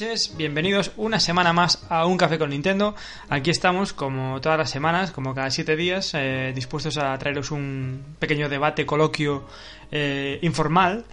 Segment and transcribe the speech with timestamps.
[0.00, 2.94] noches, bienvenidos una semana más a Un Café con Nintendo.
[3.28, 8.16] Aquí estamos, como todas las semanas, como cada siete días, eh, dispuestos a traeros un
[8.18, 9.46] pequeño debate, coloquio
[9.92, 11.04] eh, informal.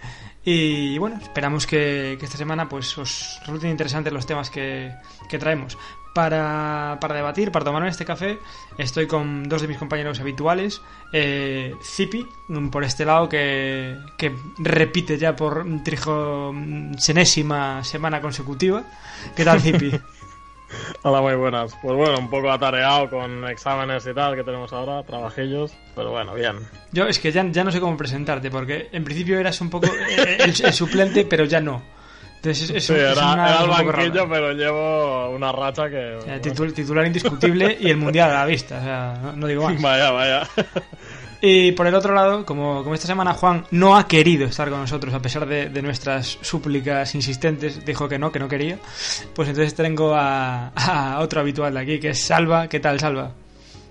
[0.42, 4.94] Y bueno, esperamos que, esta semana pues os resulten interesantes los temas que
[5.38, 5.76] traemos.
[6.22, 8.40] Para, para debatir, para tomarme este café,
[8.76, 10.82] estoy con dos de mis compañeros habituales.
[11.12, 12.26] Eh, Zipi,
[12.72, 18.82] por este lado, que, que repite ya por trigosenésima semana consecutiva.
[19.36, 19.92] ¿Qué tal, Zipi?
[21.02, 21.76] Hola, muy buenas.
[21.80, 26.34] Pues bueno, un poco atareado con exámenes y tal que tenemos ahora, trabajillos, pero bueno,
[26.34, 26.56] bien.
[26.90, 29.86] Yo es que ya, ya no sé cómo presentarte, porque en principio eras un poco
[29.86, 30.18] el,
[30.50, 31.80] el- el suplente, pero ya no.
[32.38, 36.14] Entonces, es, es Sí, es era, una- era el banquillo, pero llevo una racha que...
[36.16, 39.46] O sea, titul- titular indiscutible y el mundial a la vista, o sea, no, no
[39.48, 39.82] digo más.
[39.82, 40.48] Vaya, vaya.
[41.40, 44.80] Y por el otro lado, como, como esta semana Juan no ha querido estar con
[44.80, 48.76] nosotros a pesar de, de nuestras súplicas insistentes, dijo que no, que no quería,
[49.34, 52.66] pues entonces tengo a, a otro habitual de aquí, que es Salva.
[52.68, 53.30] ¿Qué tal, Salva?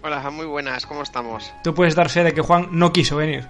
[0.04, 1.52] Hola, muy buenas, ¿cómo estamos?
[1.64, 3.46] Tú puedes dar fe de que Juan no quiso venir.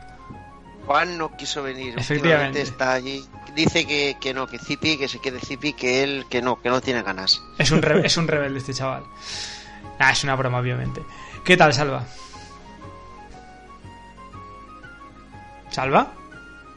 [0.88, 1.94] Juan no quiso venir.
[1.98, 2.62] Efectivamente.
[2.62, 3.24] Está allí.
[3.54, 6.70] Dice que, que no, que Zipi, que se quede Zipi, que él, que no, que
[6.70, 7.42] no tiene ganas.
[7.60, 9.04] Es un, re- es un rebelde este chaval.
[10.00, 11.02] Ah, es una broma, obviamente.
[11.44, 12.06] ¿Qué tal, Salva?
[15.70, 16.14] ¿Salva?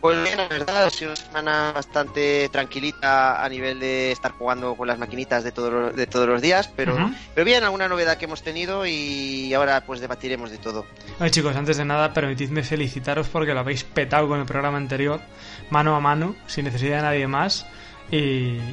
[0.00, 4.75] Pues bien, la verdad, ha sido una semana bastante tranquilita a nivel de estar jugando
[4.75, 6.97] con las maquinitas de todos los, de todos los días, pero,
[7.34, 10.86] pero bien, alguna novedad que hemos tenido y ahora pues debatiremos de todo.
[11.20, 15.20] Oye, chicos, antes de nada, permitidme felicitaros porque lo habéis petado con el programa anterior,
[15.69, 17.66] mano a mano, sin necesidad de nadie más.
[18.10, 18.16] Y,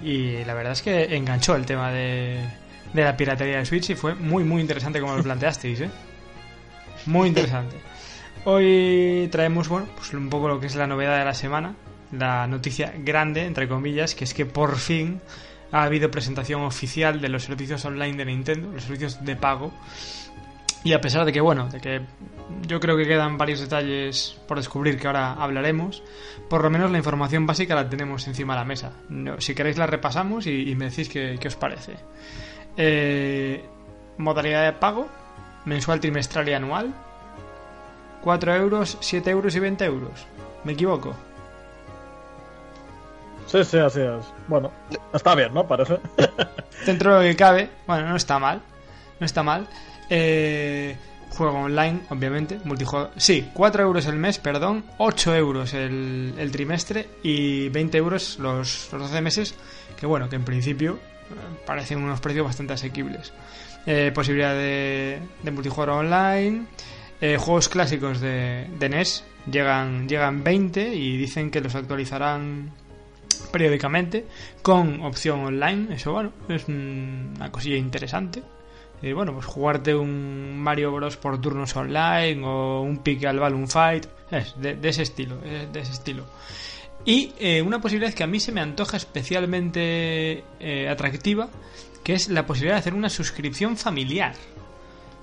[0.03, 2.39] y la verdad es que enganchó el tema de,
[2.93, 5.89] de la piratería de Switch y fue muy, muy interesante como lo planteasteis, ¿eh?
[7.05, 7.75] Muy interesante.
[8.49, 11.75] Hoy traemos, bueno, pues un poco lo que es la novedad de la semana,
[12.13, 15.19] la noticia grande, entre comillas, que es que por fin
[15.73, 19.73] ha habido presentación oficial de los servicios online de Nintendo, los servicios de pago.
[20.85, 22.01] Y a pesar de que, bueno, de que
[22.65, 26.01] yo creo que quedan varios detalles por descubrir que ahora hablaremos,
[26.49, 28.93] por lo menos la información básica la tenemos encima de la mesa.
[29.39, 31.95] Si queréis la repasamos y, y me decís qué, qué os parece.
[32.77, 33.61] Eh,
[34.17, 35.09] modalidad de pago,
[35.65, 36.93] mensual, trimestral y anual.
[38.27, 40.11] 4 euros, 7 euros y 20 euros.
[40.65, 41.15] ¿Me equivoco?
[43.45, 44.25] Sí, sí, así es.
[44.49, 44.69] Bueno,
[45.13, 45.65] está bien, ¿no?
[45.65, 45.97] Parece.
[46.85, 48.61] Dentro de lo que cabe, bueno, no está mal.
[49.21, 49.65] No está mal.
[50.09, 50.97] Eh,
[51.37, 52.59] juego online, obviamente.
[52.65, 53.11] Multijugador.
[53.15, 54.83] Sí, 4 euros el mes, perdón.
[54.97, 57.07] 8 euros el, el trimestre.
[57.23, 59.55] Y 20 euros los, los 12 meses.
[59.97, 63.31] Que bueno, que en principio eh, parecen unos precios bastante asequibles.
[63.85, 66.65] Eh, posibilidad de, de multijugador online.
[67.19, 72.71] Eh, juegos clásicos de, NES llegan, llegan 20 y dicen que los actualizarán
[73.51, 74.25] periódicamente
[74.61, 75.95] con opción online.
[75.95, 78.43] Eso, bueno, es un- una cosilla interesante.
[79.01, 81.17] Y bueno, pues jugarte un Mario Bros.
[81.17, 84.05] por turnos online o un Pick al Balloon Fight.
[84.31, 86.25] Es de, ese estilo, es de ese estilo.
[87.05, 91.49] Y eh, una posibilidad que a mí se me antoja especialmente eh, atractiva,
[92.03, 94.33] que es la posibilidad de hacer una suscripción familiar.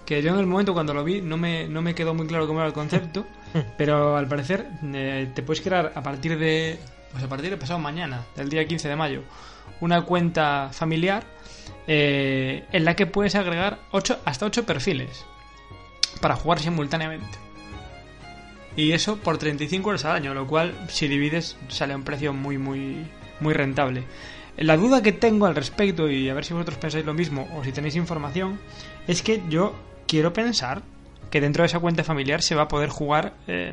[0.07, 2.47] Que yo en el momento cuando lo vi no me, no me quedó muy claro
[2.47, 3.27] cómo era el concepto,
[3.79, 6.79] pero al parecer eh, te puedes crear a partir de
[7.13, 9.23] pues a partir de pasado mañana, del día 15 de mayo,
[9.81, 11.23] una cuenta familiar
[11.87, 15.25] eh, en la que puedes agregar ocho, hasta 8 perfiles
[16.21, 17.39] para jugar simultáneamente.
[18.77, 22.33] Y eso por 35 euros al año, lo cual si divides sale a un precio
[22.33, 23.07] muy muy
[23.41, 24.05] muy rentable.
[24.57, 27.65] La duda que tengo al respecto y a ver si vosotros pensáis lo mismo o
[27.65, 28.61] si tenéis información
[29.07, 29.75] es que yo
[30.14, 30.82] quiero pensar
[31.28, 33.72] que dentro de esa cuenta familiar se va a poder jugar eh,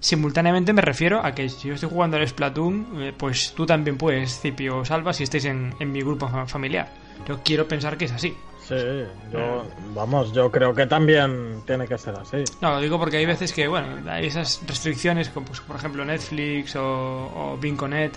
[0.00, 3.98] simultáneamente me refiero a que si yo estoy jugando al Splatoon, eh, pues tú también
[3.98, 6.88] puedes, Cipio Salva, si estáis en, en mi grupo fa- familiar.
[7.28, 8.34] Yo quiero pensar que es así.
[8.66, 8.74] Sí,
[9.32, 12.38] yo, vamos, yo creo que también tiene que ser así.
[12.62, 16.02] No, lo digo porque hay veces que, bueno, hay esas restricciones, como pues, por ejemplo
[16.04, 18.16] Netflix o, o Vinconet,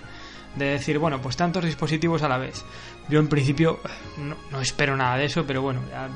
[0.56, 2.64] de decir, bueno, pues tantos dispositivos a la vez.
[3.10, 3.80] Yo en principio
[4.16, 6.08] no, no espero nada de eso, pero bueno, ya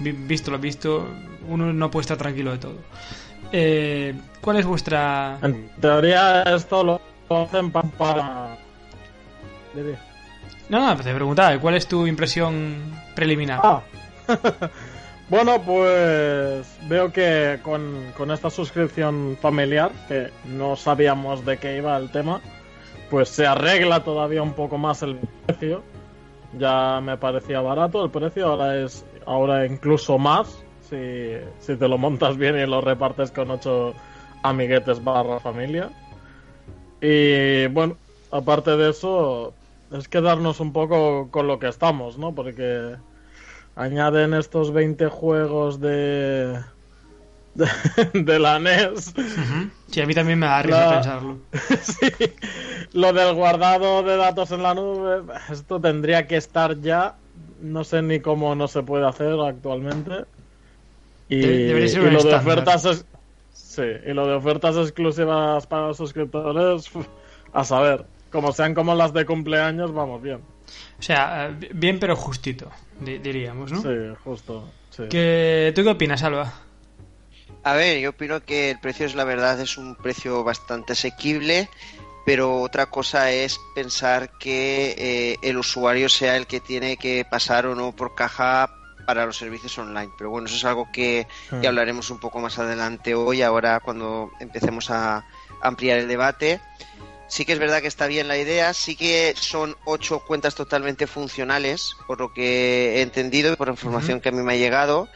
[0.00, 1.06] visto lo visto,
[1.48, 2.76] uno no puede estar tranquilo de todo.
[3.52, 5.38] Eh, ¿Cuál es vuestra...?
[5.42, 8.56] En teoría esto lo hacen pa- para...
[10.68, 12.76] No, no, te preguntaba, ¿cuál es tu impresión
[13.14, 13.60] preliminar?
[13.62, 13.82] Ah.
[15.28, 21.96] bueno, pues veo que con, con esta suscripción familiar, que no sabíamos de qué iba
[21.96, 22.40] el tema,
[23.10, 25.82] pues se arregla todavía un poco más el precio.
[26.58, 30.96] Ya me parecía barato el precio, ahora es ahora incluso más si,
[31.60, 33.94] si te lo montas bien y lo repartes con ocho
[34.42, 35.90] amiguetes barra familia.
[37.00, 37.96] Y bueno,
[38.30, 39.54] aparte de eso,
[39.92, 42.34] es quedarnos un poco con lo que estamos, ¿no?
[42.34, 42.96] Porque
[43.76, 46.58] añaden estos 20 juegos de,
[47.54, 47.66] de,
[48.14, 49.14] de la NES.
[49.90, 51.38] Sí, a mí también me da risa La- pensarlo.
[51.82, 52.10] sí,
[52.92, 57.16] lo del guardado de datos en la nube, esto tendría que estar ya.
[57.62, 60.24] No sé ni cómo no se puede hacer actualmente.
[61.28, 61.40] Y,
[61.88, 63.06] ser y lo de ofertas es-
[63.52, 66.90] sí, y lo de ofertas exclusivas para los suscriptores,
[67.52, 70.40] a saber, como sean como las de cumpleaños, vamos bien.
[70.98, 72.70] O sea, bien pero justito,
[73.00, 73.82] di- diríamos, ¿no?
[73.82, 73.88] Sí,
[74.24, 74.70] justo.
[74.90, 75.04] sí.
[75.08, 76.52] ¿Qué- ¿Tú qué opinas, Alba?
[77.64, 81.68] A ver, yo opino que el precio es la verdad, es un precio bastante asequible,
[82.24, 87.66] pero otra cosa es pensar que eh, el usuario sea el que tiene que pasar
[87.66, 88.70] o no por caja
[89.06, 90.12] para los servicios online.
[90.16, 91.66] Pero bueno, eso es algo que, que Hmm.
[91.66, 95.24] hablaremos un poco más adelante hoy, ahora cuando empecemos a
[95.60, 96.60] ampliar el debate.
[97.28, 101.06] Sí que es verdad que está bien la idea, sí que son ocho cuentas totalmente
[101.06, 105.08] funcionales, por lo que he entendido y por información que a mí me ha llegado.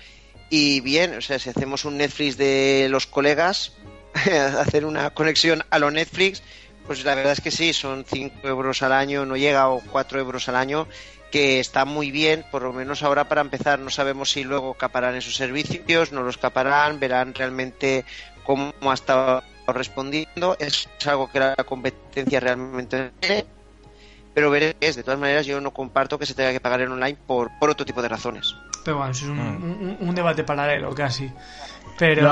[0.48, 3.72] Y bien, o sea, si hacemos un Netflix de los colegas,
[4.14, 6.42] hacer una conexión a lo Netflix,
[6.86, 10.18] pues la verdad es que sí, son 5 euros al año, no llega, o 4
[10.20, 10.86] euros al año,
[11.30, 13.78] que está muy bien, por lo menos ahora para empezar.
[13.78, 18.04] No sabemos si luego caparán esos servicios, no los caparán, verán realmente
[18.44, 20.56] cómo ha estado respondiendo.
[20.60, 23.44] Es algo que la competencia realmente tiene.
[24.34, 27.16] Pero veréis, de todas maneras, yo no comparto que se tenga que pagar en online
[27.26, 28.54] por, por otro tipo de razones.
[28.84, 29.62] Pero bueno, eso es un, Mm.
[29.64, 31.30] un- un debate paralelo casi.
[31.98, 32.22] Pero...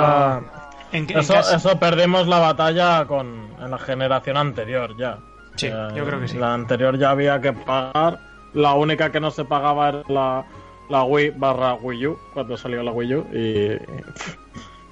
[0.94, 5.18] En, en eso, caso- eso perdimos la batalla con en la generación anterior ya.
[5.56, 6.38] Sí, Eh, yo creo que sí.
[6.38, 8.18] La anterior ya había que pagar.
[8.54, 10.44] La única que no se pagaba era la,
[10.88, 13.26] la Wii barra Wii U, cuando salió la Wii U.
[13.32, 13.76] Y,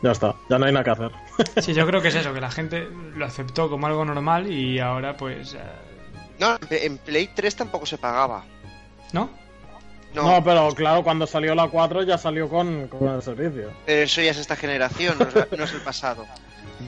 [0.02, 1.10] ya está, ya no hay nada que hacer.
[1.62, 4.80] Sí, yo creo que es eso, que la gente lo aceptó como algo normal y
[4.80, 5.54] ahora pues...
[5.54, 5.58] eh,
[6.40, 8.44] No, en Play 3 tampoco se pagaba.
[9.12, 9.30] ¿No?
[10.14, 13.70] No, No, pero claro, cuando salió la 4 ya salió con, con el servicio.
[13.86, 16.26] pero eso ya es esta generación, no es, la- no es el pasado.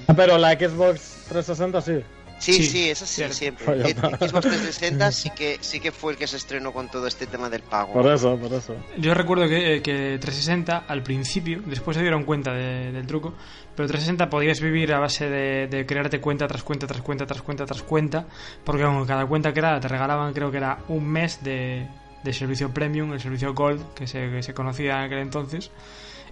[0.16, 2.00] Pero la Xbox 360 sí.
[2.36, 3.34] Sí, Sí, sí, eso sí, cierto.
[3.36, 3.64] siempre.
[3.66, 3.88] Vaya.
[3.88, 7.26] Eh, Xbox 360 sí que, sí que fue el que se estrenó con todo este
[7.26, 7.92] tema del pago.
[7.92, 8.74] Por eso, por eso.
[8.98, 13.34] Yo recuerdo que, que 360 al principio, después se dieron cuenta de- del truco,
[13.76, 17.40] pero 360 podías vivir a base de, de crearte cuenta tras cuenta, tras cuenta, tras
[17.40, 18.26] cuenta, tras cuenta,
[18.64, 21.86] porque con cada cuenta que era te regalaban creo que era un mes de,
[22.24, 25.70] de servicio premium, el servicio gold que se, que se conocía en aquel entonces.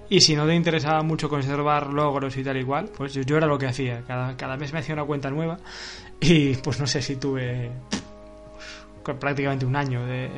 [0.09, 3.47] Y si no te interesaba mucho conservar logros y tal igual, pues yo, yo era
[3.47, 4.03] lo que hacía.
[4.07, 5.59] Cada, cada mes me hacía una cuenta nueva
[6.21, 7.71] y pues no sé si tuve
[9.03, 10.31] con prácticamente un año de,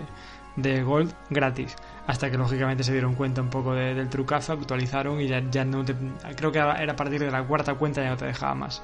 [0.57, 1.75] de Gold gratis.
[2.07, 5.65] Hasta que lógicamente se dieron cuenta un poco de- del trucazo, actualizaron y ya, ya
[5.65, 5.95] no te.
[6.37, 8.83] Creo que era a partir de la cuarta cuenta ya no te dejaba más.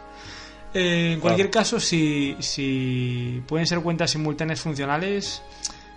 [0.73, 5.43] Eh, en cualquier caso, si, si pueden ser cuentas simultáneas funcionales,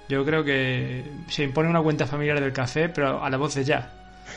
[0.10, 3.64] yo creo que se impone una cuenta familiar del café, pero a la voz de
[3.64, 3.92] ya.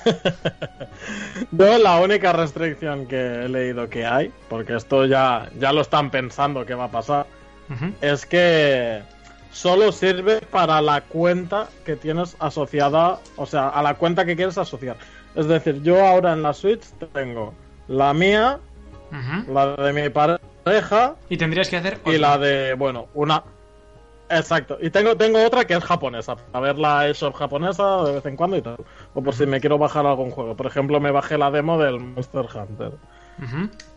[1.50, 6.10] Yo la única restricción que he leído que hay, porque esto ya, ya lo están
[6.10, 7.26] pensando que va a pasar,
[8.00, 9.02] es que
[9.50, 14.58] solo sirve para la cuenta que tienes asociada, o sea, a la cuenta que quieres
[14.58, 14.96] asociar.
[15.34, 16.82] Es decir, yo ahora en la Switch
[17.12, 17.54] tengo
[17.88, 18.58] la mía,
[19.52, 21.98] la de mi pareja Y tendrías que hacer.
[22.04, 23.42] y la de, bueno, una...
[24.28, 24.78] Exacto.
[24.80, 28.36] Y tengo, tengo otra que es japonesa, para ver la eShop japonesa de vez en
[28.36, 28.76] cuando y tal.
[29.14, 30.56] O por si me quiero bajar algún juego.
[30.56, 32.92] Por ejemplo, me bajé la demo del Monster Hunter.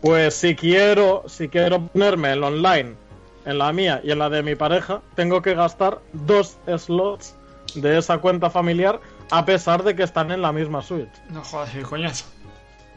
[0.00, 2.94] Pues si quiero, si quiero ponerme el online
[3.46, 7.34] en la mía y en la de mi pareja, tengo que gastar dos slots
[7.74, 11.10] de esa cuenta familiar a pesar de que están en la misma Switch.
[11.30, 12.26] No jodas, el coñazo.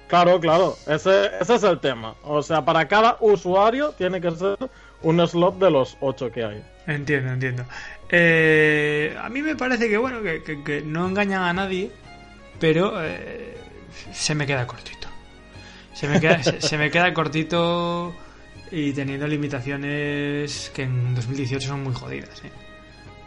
[0.08, 2.16] Claro, claro, ese, ese es el tema.
[2.24, 4.58] O sea, para cada usuario tiene que ser
[5.02, 6.64] un slot de los ocho que hay.
[6.88, 7.66] Entiendo, entiendo.
[8.10, 11.92] Eh, a mí me parece que, bueno, que, no engañan a nadie,
[12.60, 13.58] pero eh,
[14.12, 15.08] se me queda cortito.
[15.94, 18.14] Se me queda, se, me queda cortito
[18.72, 22.44] y teniendo limitaciones que en 2018 son muy jodidas.
[22.44, 22.52] ¿eh?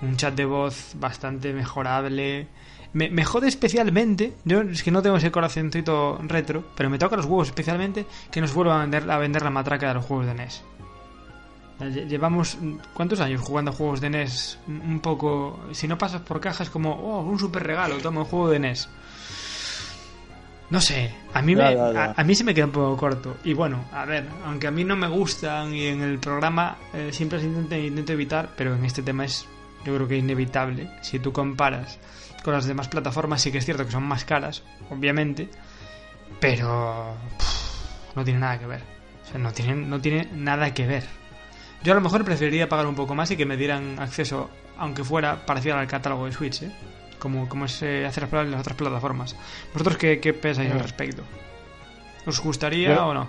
[0.02, 2.48] Un chat de voz bastante mejorable,
[2.92, 7.16] Me, me jode especialmente, yo es que no tengo ese corazoncito retro, pero me toca
[7.16, 10.26] los huevos especialmente que nos vuelvan a vender, a vender la matraca de los juegos
[10.26, 10.62] de NES.
[11.80, 12.56] Lle- Llevamos
[12.94, 15.60] cuántos años jugando a juegos de NES un poco.
[15.72, 18.88] Si no pasas por cajas como, oh, un super regalo, toma un juego de NES.
[20.68, 22.04] No sé, a mí, Ya, me, ya, ya.
[22.06, 23.36] A, a mí se me queda un poco corto.
[23.44, 27.10] Y bueno, a ver, aunque a mí no me gustan y en el programa eh,
[27.12, 29.46] siempre se intenta, intento evitar, pero en este tema es,
[29.84, 30.90] yo creo que inevitable.
[31.02, 32.00] Si tú comparas
[32.42, 35.48] con las demás plataformas, sí que es cierto que son más caras, obviamente,
[36.40, 38.82] pero pff, no tiene nada que ver.
[39.24, 41.04] O sea, no tiene, no tiene nada que ver.
[41.86, 45.04] Yo a lo mejor preferiría pagar un poco más y que me dieran acceso, aunque
[45.04, 46.72] fuera parecido al catálogo de Switch, ¿eh?
[47.20, 49.36] como, como se hace en las otras plataformas.
[49.72, 51.22] ¿Vosotros qué, qué pensáis al respecto?
[52.26, 53.28] ¿Os gustaría Yo- o no?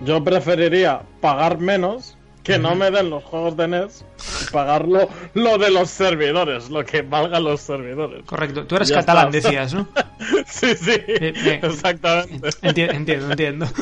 [0.00, 2.13] Yo preferiría pagar menos,
[2.44, 4.04] que no me den los juegos de NES,
[4.42, 8.22] y pagar lo, lo de los servidores, lo que valgan los servidores.
[8.26, 8.66] Correcto.
[8.66, 9.48] Tú eres Ya catalán, está.
[9.48, 9.88] decías, ¿no?
[10.46, 11.60] Sí, sí, bien.
[11.62, 12.48] exactamente.
[12.62, 13.66] Enti- entiendo, entiendo.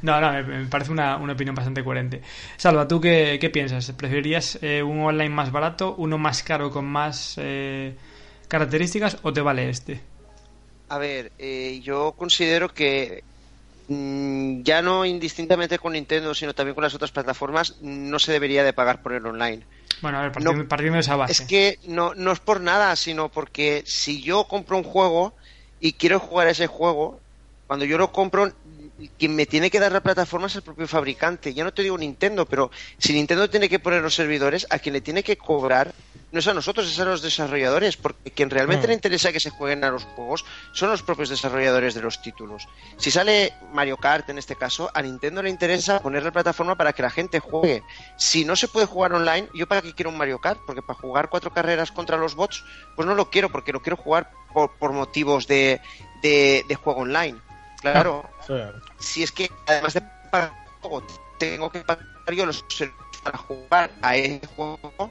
[0.00, 2.22] No, no, me, me parece una, una opinión bastante coherente.
[2.56, 3.90] Salva, ¿tú qué, qué piensas?
[3.90, 7.96] ¿Preferirías eh, un online más barato, uno más caro con más eh,
[8.46, 10.00] características o te vale este?
[10.88, 13.24] A ver, eh, yo considero que
[13.88, 18.74] ya no indistintamente con Nintendo, sino también con las otras plataformas, no se debería de
[18.74, 19.64] pagar por el online.
[20.02, 20.68] Bueno, a ver, partiendo, No.
[20.68, 21.32] partiendo de esa base.
[21.32, 25.34] Es que no, no es por nada, sino porque si yo compro un juego
[25.80, 27.18] y quiero jugar ese juego,
[27.66, 28.52] cuando yo lo compro,
[29.18, 31.54] quien me tiene que dar la plataforma es el propio fabricante.
[31.54, 34.92] Ya no te digo Nintendo, pero si Nintendo tiene que poner los servidores, a quien
[34.92, 35.94] le tiene que cobrar
[36.30, 38.88] no es a nosotros, es a los desarrolladores, porque quien realmente Mm.
[38.88, 42.68] le interesa que se jueguen a los juegos son los propios desarrolladores de los títulos.
[42.98, 46.92] Si sale Mario Kart en este caso, a Nintendo le interesa poner la plataforma para
[46.92, 47.82] que la gente juegue.
[48.16, 50.98] Si no se puede jugar online, yo para qué quiero un Mario Kart, porque para
[50.98, 52.62] jugar cuatro carreras contra los bots,
[52.94, 55.80] pues no lo quiero, porque lo quiero jugar por, por motivos de,
[56.22, 57.38] de, de juego online.
[57.80, 58.54] Claro, Sí.
[58.98, 61.06] si es que además de pagar el juego,
[61.38, 65.08] tengo que pagar yo los servicios para jugar a ese juego, ah,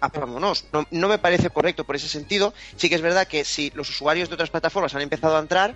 [0.00, 0.64] vámonos.
[0.72, 2.54] No, no me parece correcto por ese sentido.
[2.76, 5.74] Sí que es verdad que si los usuarios de otras plataformas han empezado a entrar,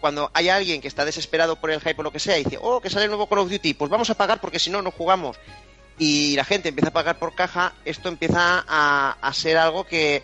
[0.00, 2.58] cuando hay alguien que está desesperado por el hype o lo que sea y dice,
[2.60, 4.82] oh, que sale el nuevo Call of Duty, pues vamos a pagar porque si no,
[4.82, 5.38] no jugamos.
[5.98, 10.22] Y la gente empieza a pagar por caja, esto empieza a, a ser algo que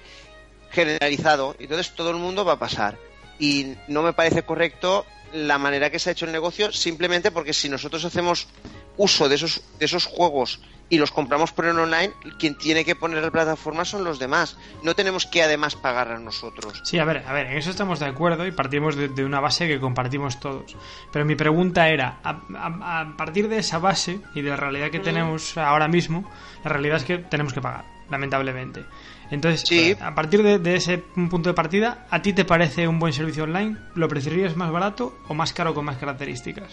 [0.71, 1.57] generalizado.
[1.59, 2.99] Entonces todo el mundo va a pasar.
[3.39, 7.53] Y no me parece correcto la manera que se ha hecho el negocio, simplemente porque
[7.53, 8.49] si nosotros hacemos
[8.97, 12.95] uso de esos, de esos juegos y los compramos por el online, quien tiene que
[12.97, 14.59] poner la plataforma son los demás.
[14.83, 16.81] No tenemos que además pagar a nosotros.
[16.83, 19.41] Sí, a ver, a ver, en eso estamos de acuerdo y partimos de, de una
[19.41, 20.77] base que compartimos todos.
[21.13, 24.91] Pero mi pregunta era, a, a- a partir de esa base y de la realidad
[24.91, 26.31] que tenemos ahora mismo,
[26.65, 28.85] la realidad es que tenemos que pagar, lamentablemente.
[29.31, 29.97] Entonces, Sí.
[30.01, 33.45] a partir de, de ese punto de partida, ¿a ti te parece un buen servicio
[33.45, 33.77] online?
[33.95, 36.73] ¿Lo preferirías más barato o más caro con más características?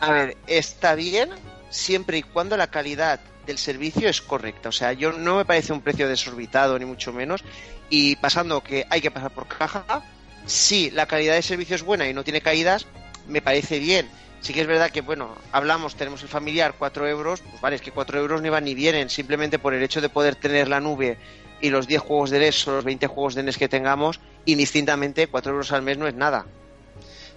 [0.00, 1.30] A ver, está bien
[1.70, 4.68] siempre y cuando la calidad del servicio es correcta.
[4.68, 7.42] O sea, yo no me parece un precio desorbitado, ni mucho menos.
[7.90, 10.04] Y pasando que hay que pasar por caja,
[10.46, 12.86] si la calidad de servicio es buena y no tiene caídas,
[13.26, 14.08] me parece bien.
[14.40, 17.82] Sí que es verdad que, bueno, hablamos, tenemos el familiar, 4 euros, pues vale, es
[17.82, 20.78] que 4 euros ni van ni vienen, simplemente por el hecho de poder tener la
[20.78, 21.18] nube
[21.60, 25.26] y los 10 juegos de NES o los 20 juegos de NES que tengamos, indistintamente,
[25.26, 26.46] 4 euros al mes no es nada.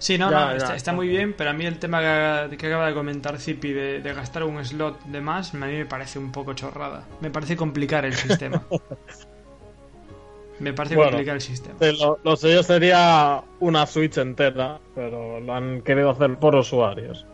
[0.02, 0.96] Sí, no, Ya, no, ya, está, está ya.
[0.96, 2.00] muy bien, pero a mí el tema
[2.50, 5.72] que, que acaba de comentar Zipi de, de gastar un slot de más, a mí
[5.78, 7.16] me parece un poco chorrada.
[7.20, 8.66] Me parece complicar el sistema.
[10.58, 11.10] Me parece Bueno.
[11.12, 11.78] complicar el sistema.
[11.80, 17.26] Sí, lo, lo suyo sería una Switch entera, pero lo han querido hacer por usuarios.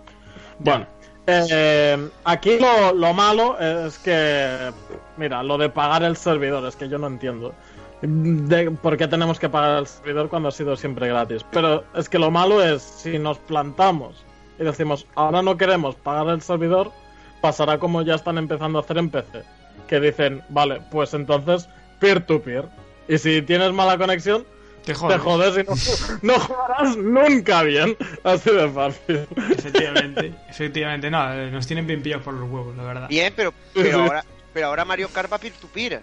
[0.59, 0.87] Bueno,
[1.27, 4.73] eh, aquí lo, lo malo es que,
[5.17, 7.59] mira, lo de pagar el servidor, es que yo no entiendo.
[8.03, 11.45] De, ¿Por qué tenemos que pagar el servidor cuando ha sido siempre gratis?
[11.51, 14.25] Pero es que lo malo es si nos plantamos
[14.59, 16.93] y decimos, ahora no queremos pagar el servidor,
[17.41, 19.43] pasará como ya están empezando a hacer en PC.
[19.89, 22.67] Que dicen, vale, pues entonces peer-to-peer.
[23.09, 24.45] Y si tienes mala conexión,
[24.85, 25.17] Te jodes.
[25.17, 27.97] te jodes y no, no jugarás nunca bien.
[28.23, 29.27] Así de fácil.
[29.51, 31.11] Efectivamente, efectivamente.
[31.11, 33.09] No, eh, nos tienen bien pillados por los huevos, la verdad.
[33.09, 36.03] Bien, pero, pero, ahora, pero ahora Mario Kart va peer-to-peer.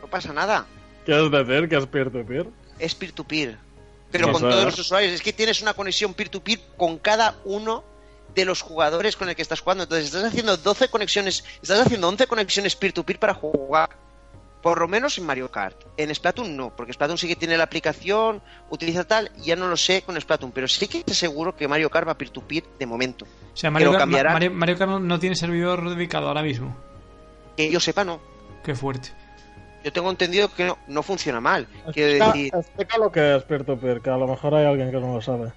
[0.00, 0.66] No pasa nada.
[1.06, 2.46] ¿Quieres decir que es peer-to-peer?
[2.78, 3.56] es peer-to-peer.
[4.10, 5.12] Pero con todos los usuarios.
[5.14, 7.82] Es que tienes una conexión peer-to-peer con cada uno
[8.34, 9.84] de los jugadores con el que estás jugando.
[9.84, 13.90] Entonces estás haciendo 12 conexiones, estás haciendo 11 conexiones peer-to-peer para jugar.
[14.62, 15.76] Por lo menos en Mario Kart.
[15.96, 19.76] En Splatoon no, porque Splatoon sí que tiene la aplicación, utiliza tal, ya no lo
[19.76, 23.24] sé con Splatoon, pero sí que estoy seguro que Mario Kart va peer-to-peer de momento.
[23.24, 24.32] O sea, Mario, Kart-.
[24.32, 26.76] Mario, Mario Kart no- no tiene servidor dedicado ahora mismo.
[27.56, 28.20] Que yo sepa, no.
[28.64, 29.12] Qué fuerte.
[29.86, 31.68] Yo tengo entendido que no, no funciona mal.
[31.92, 34.96] Quiero Explica, decir, explica lo que es peer-to-peer, que a lo mejor hay alguien que
[34.98, 35.52] no lo sabe.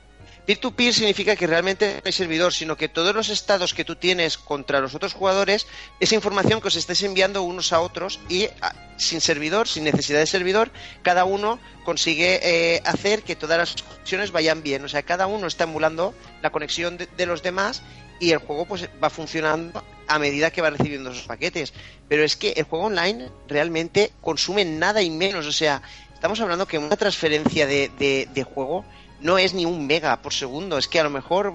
[0.46, 4.38] Peer-to-peer significa que realmente no hay servidor, sino que todos los estados que tú tienes
[4.38, 5.66] contra los otros jugadores,
[6.00, 10.20] esa información que os estáis enviando unos a otros y a- sin servidor, sin necesidad
[10.20, 10.70] de servidor,
[11.02, 14.86] cada uno consigue eh, hacer que todas las conexiones vayan bien.
[14.86, 17.82] O sea, cada uno está emulando la conexión de, de los demás
[18.20, 21.74] y el juego pues va funcionando a medida que va recibiendo esos paquetes.
[22.10, 25.46] Pero es que el juego online realmente consume nada y menos.
[25.46, 25.82] O sea,
[26.14, 28.84] estamos hablando que una transferencia de, de- de juego
[29.22, 30.78] no es ni un mega por segundo.
[30.78, 31.54] Es que a lo mejor.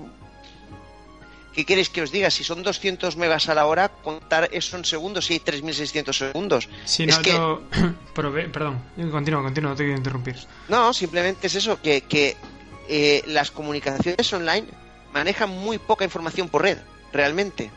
[1.54, 2.30] ¿Qué queréis que os diga?
[2.30, 6.68] Si son 200 megas a la hora, contar eso en segundos, sí, 3600 segundos.
[6.84, 7.62] Si es no, que, yo
[8.52, 8.82] perdón,
[9.12, 10.34] continúa, continúa, no te quiero interrumpir.
[10.68, 12.36] no, simplemente es eso, que, que
[12.88, 14.66] eh, las comunicaciones online
[15.12, 16.78] manejan muy poca información por red,
[17.12, 17.70] realmente.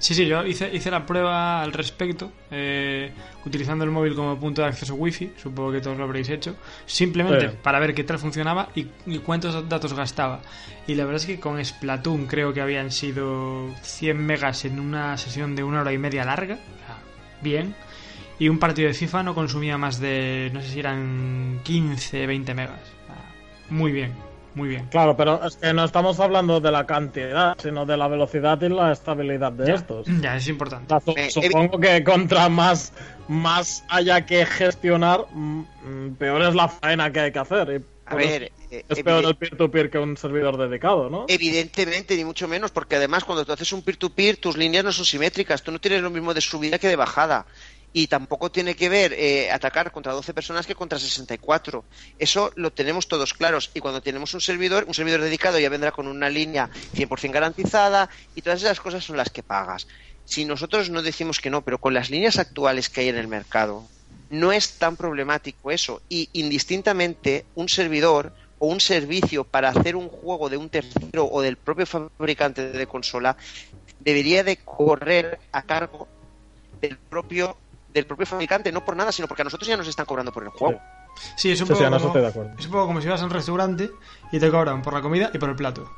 [0.00, 3.10] Sí, sí, yo hice, hice la prueba al respecto, eh,
[3.44, 7.50] utilizando el móvil como punto de acceso wifi, supongo que todos lo habréis hecho, simplemente
[7.50, 7.56] Sí.
[7.64, 10.40] para ver qué tal funcionaba y, y cuántos datos gastaba.
[10.86, 15.16] Y la verdad es que con Splatoon creo que habían sido 100 megas en una
[15.18, 16.96] sesión de una hora y media larga, o sea,
[17.42, 17.74] bien.
[18.38, 22.54] Y un partido de FIFA no consumía más de, no sé si eran 15, 20
[22.54, 22.78] megas.
[23.68, 24.12] Muy bien,
[24.58, 24.86] muy bien.
[24.90, 28.68] Claro, pero es que no estamos hablando de la cantidad, sino de la velocidad y
[28.68, 30.06] la estabilidad de Ya, estos.
[30.20, 30.92] ya, es importante.
[30.92, 32.92] O sea, su- Eh, supongo que contra más,
[33.28, 37.68] más haya que gestionar, mm, mm, peor es la faena que hay que hacer.
[37.80, 41.26] y A ver, eh, es peor el peer-to-peer que un servidor dedicado, ¿no?
[41.28, 45.04] Evidentemente, ni mucho menos, porque además cuando tú haces un peer-to-peer, tus líneas no son
[45.04, 47.46] simétricas, tú no tienes lo mismo de subida que de bajada.
[47.92, 51.84] Y tampoco tiene que ver eh, atacar contra 12 personas que contra 64.
[52.18, 53.70] Eso lo tenemos todos claros.
[53.74, 58.10] Y cuando tenemos un servidor, un servidor dedicado ya vendrá con una línea 100% garantizada
[58.34, 59.86] y todas esas cosas son las que pagas.
[60.24, 63.28] Si nosotros no decimos que no, pero con las líneas actuales que hay en el
[63.28, 63.88] mercado,
[64.30, 66.02] no es tan problemático eso.
[66.08, 71.40] Y indistintamente, un servidor o un servicio para hacer un juego de un tercero o
[71.40, 73.36] del propio fabricante de consola
[74.00, 76.08] debería de correr a cargo
[76.80, 77.56] del propio
[77.92, 80.42] del propio fabricante, no por nada, sino porque a nosotros ya nos están cobrando por
[80.44, 80.80] el juego.
[81.36, 82.52] Sí, es un poco como- estoy de acuerdo.
[82.58, 83.90] Es un poco como si vas a un restaurante
[84.30, 85.90] y te cobran por la comida y por el plato.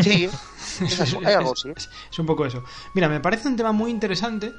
[0.00, 0.30] Sí,
[0.80, 1.72] es así, hay algo así.
[1.74, 2.62] Es, es un poco eso.
[2.94, 4.52] Mira, me parece un tema muy interesante.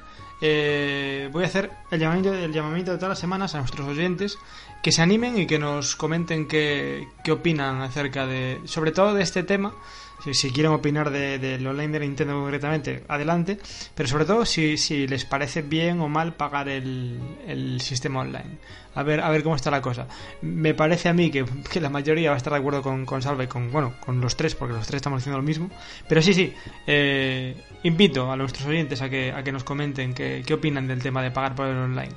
[0.46, 4.38] Eh, voy a hacer el llamamiento, el llamamiento de todas las semanas a nuestros oyentes
[4.84, 9.24] que se animen y que nos comenten qué, qué opinan acerca de, sobre todo de
[9.24, 9.74] este tema.
[10.22, 13.58] Si, si quieren opinar de- del online de Nintendo concretamente, adelante.
[13.96, 18.58] Pero sobre todo si, si les parece bien o mal pagar el, el sistema online.
[18.96, 20.08] A ver, a ver cómo está la cosa.
[20.42, 23.22] Me parece a mí que, que la mayoría va a estar de acuerdo con, con
[23.22, 25.70] Salva y con, bueno, con los tres, porque los tres estamos haciendo lo mismo.
[26.08, 26.54] Pero sí, sí,
[26.88, 31.02] eh, invito a nuestros oyentes a que, a que nos comenten qué, qué opinan del
[31.02, 32.12] tema de pagar por el online.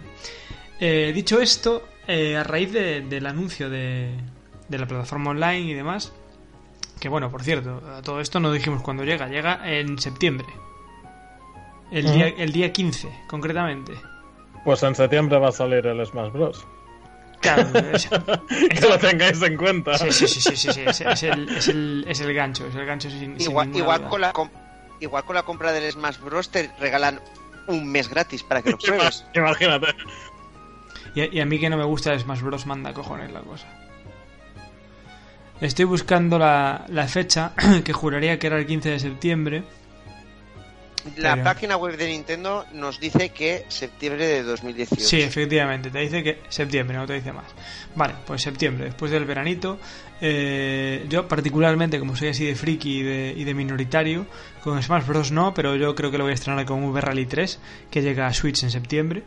[0.81, 4.11] Eh, dicho esto, eh, a raíz de- del anuncio de,
[4.69, 6.13] de la plataforma online y demás,
[7.01, 10.47] que bueno, por cierto, a todo esto no dijimos cuándo llega, llega en septiembre.
[11.91, 13.93] El, día, el día 15, concretamente.
[14.65, 16.67] Pues en septiembre va a salir el Smash Bros.
[17.41, 19.97] Claro, es- que lo tengáis en cuenta.
[19.99, 22.75] Sí, sí, sí, sí, sí, sí, Es, es el, es, el, es el gancho, es
[22.75, 24.33] el gancho sin, sin Igual, ninguna igual, con la
[24.99, 26.51] igual con la compra del Smash Bros.
[26.51, 27.21] te regalan
[27.69, 29.25] un mes gratis para que lo pruebes.
[29.35, 29.89] Imagínate.
[31.15, 32.67] Y, y a mí que no me gusta el Smash Bros.
[32.67, 33.67] manda cojones la cosa.
[35.61, 37.53] Estoy buscando la, la fecha,
[37.85, 39.63] que juraría que era el 15 de septiembre.
[41.17, 45.03] La Pero- página web de Nintendo nos dice que septiembre de 2018.
[45.03, 47.47] Sí, efectivamente, te dice que septiembre, no te dice más.
[47.95, 49.79] Vale, pues septiembre, después del veranito.
[50.21, 54.27] eh, yo particularmente, como soy así de friki y de, y de minoritario,
[54.63, 55.31] con Smash Bros.
[55.31, 57.59] no, pero yo creo que lo voy a estrenar con V Rally 3,
[57.91, 59.23] que llega a Switch en septiembre.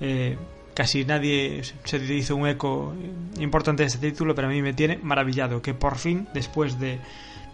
[0.00, 0.36] Eh,
[0.74, 2.94] casi nadie se hizo un eco
[3.38, 6.98] importante de este título, pero a mí me tiene maravillado que por fin, después de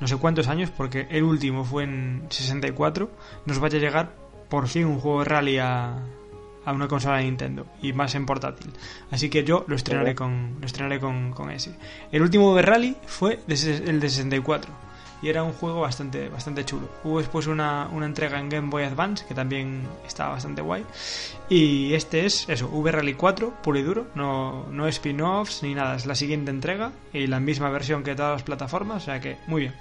[0.01, 3.11] no sé cuántos años, porque el último fue en 64,
[3.47, 4.15] nos vaya a llegar
[4.49, 5.99] por fin un juego de rally a,
[6.65, 8.73] a una consola de Nintendo y más en portátil.
[9.11, 11.75] Así que yo lo estrenaré con lo estrenaré con, con ese.
[12.11, 13.55] El último de rally fue de
[13.87, 14.90] el de 64
[15.23, 16.89] y era un juego bastante bastante chulo.
[17.05, 20.85] Hubo después una, una entrega en Game Boy Advance que también estaba bastante guay
[21.49, 25.97] y este es eso, V Rally 4 puro y duro, no no spin-offs ni nada,
[25.97, 29.37] es la siguiente entrega y la misma versión que todas las plataformas, o sea que
[29.47, 29.75] muy bien.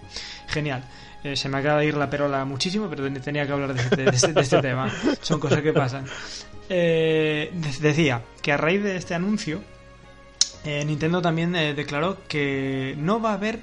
[0.47, 0.83] Genial.
[1.23, 3.81] Eh, se me acaba de ir la perola muchísimo, pero ten- tenía que hablar de
[3.81, 4.89] este, de este- de este tema.
[5.21, 6.05] Son cosas que pasan.
[6.69, 9.61] Eh, de- decía que a raíz de este anuncio,
[10.63, 13.59] eh, Nintendo también eh, declaró que no va a haber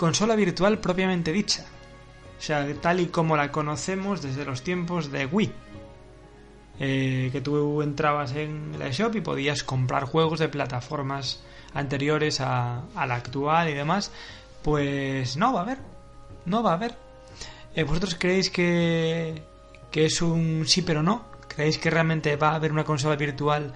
[0.00, 1.66] consola virtual propiamente dicha.
[2.38, 5.52] O sea, tal y como la conocemos desde los tiempos de Wii.
[6.82, 11.42] eh, que tú entrabas en la shop y podías comprar juegos de plataformas
[11.74, 14.10] anteriores a, la actual y demás.
[14.62, 15.78] Pues no va a haber,
[16.46, 16.96] no va a haber.
[17.74, 19.42] Eh, ¿Vosotros creéis que,
[19.90, 21.26] que es un sí pero no?
[21.46, 23.74] ¿Creéis que realmente va a haber una consola virtual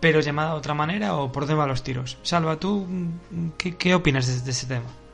[0.00, 2.18] pero llamada de otra manera o por dónde van los tiros?
[2.24, 2.88] Salva, ¿tú
[3.56, 5.05] qué, opinas de ese tema?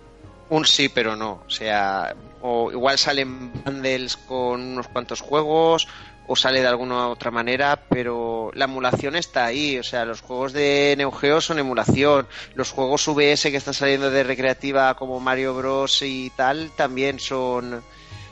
[0.53, 1.43] Un sí, pero no.
[1.47, 5.89] O sea, o igual salen bundles con unos cuantos juegos,
[6.27, 9.79] o sale de alguna otra manera, pero la emulación está ahí.
[9.79, 12.29] O sea, los juegos de Neo Geo son emulación.
[12.55, 16.03] Los juegos VS que están saliendo de recreativa como Mario Bros.
[16.03, 17.83] y tal también son,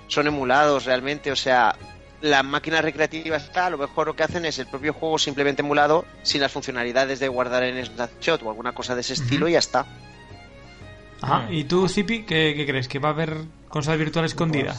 [0.06, 1.32] son emulados realmente.
[1.32, 1.74] O sea,
[2.20, 5.62] la máquina recreativa está, a lo mejor lo que hacen es el propio juego simplemente
[5.62, 9.52] emulado sin las funcionalidades de guardar en Snapshot o alguna cosa de ese estilo y
[9.52, 9.86] ya está.
[11.22, 11.46] Ajá.
[11.50, 12.88] ¿Y tú, Zipi, qué, qué crees?
[12.88, 13.36] ¿Que va a haber
[13.68, 14.74] consola virtual escondida?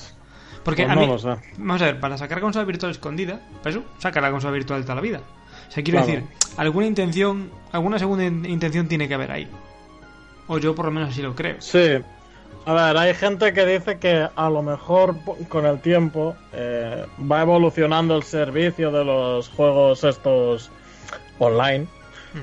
[0.64, 1.30] Porque Pues a no mí, lo sé.
[1.58, 4.96] vamos a ver, para sacar consola virtual escondida, para eso, saca la consola virtual toda
[4.96, 5.22] la vida.
[5.68, 6.22] O sea, quiero Claro.
[6.22, 9.48] decir, alguna intención, alguna segunda in- intención tiene que haber ahí.
[10.48, 11.56] O yo por lo menos así lo creo.
[11.60, 11.98] Sí.
[12.66, 17.06] A ver, hay gente que dice que a lo mejor po- con el tiempo eh,
[17.32, 20.70] va evolucionando el servicio de los juegos estos
[21.40, 21.88] online,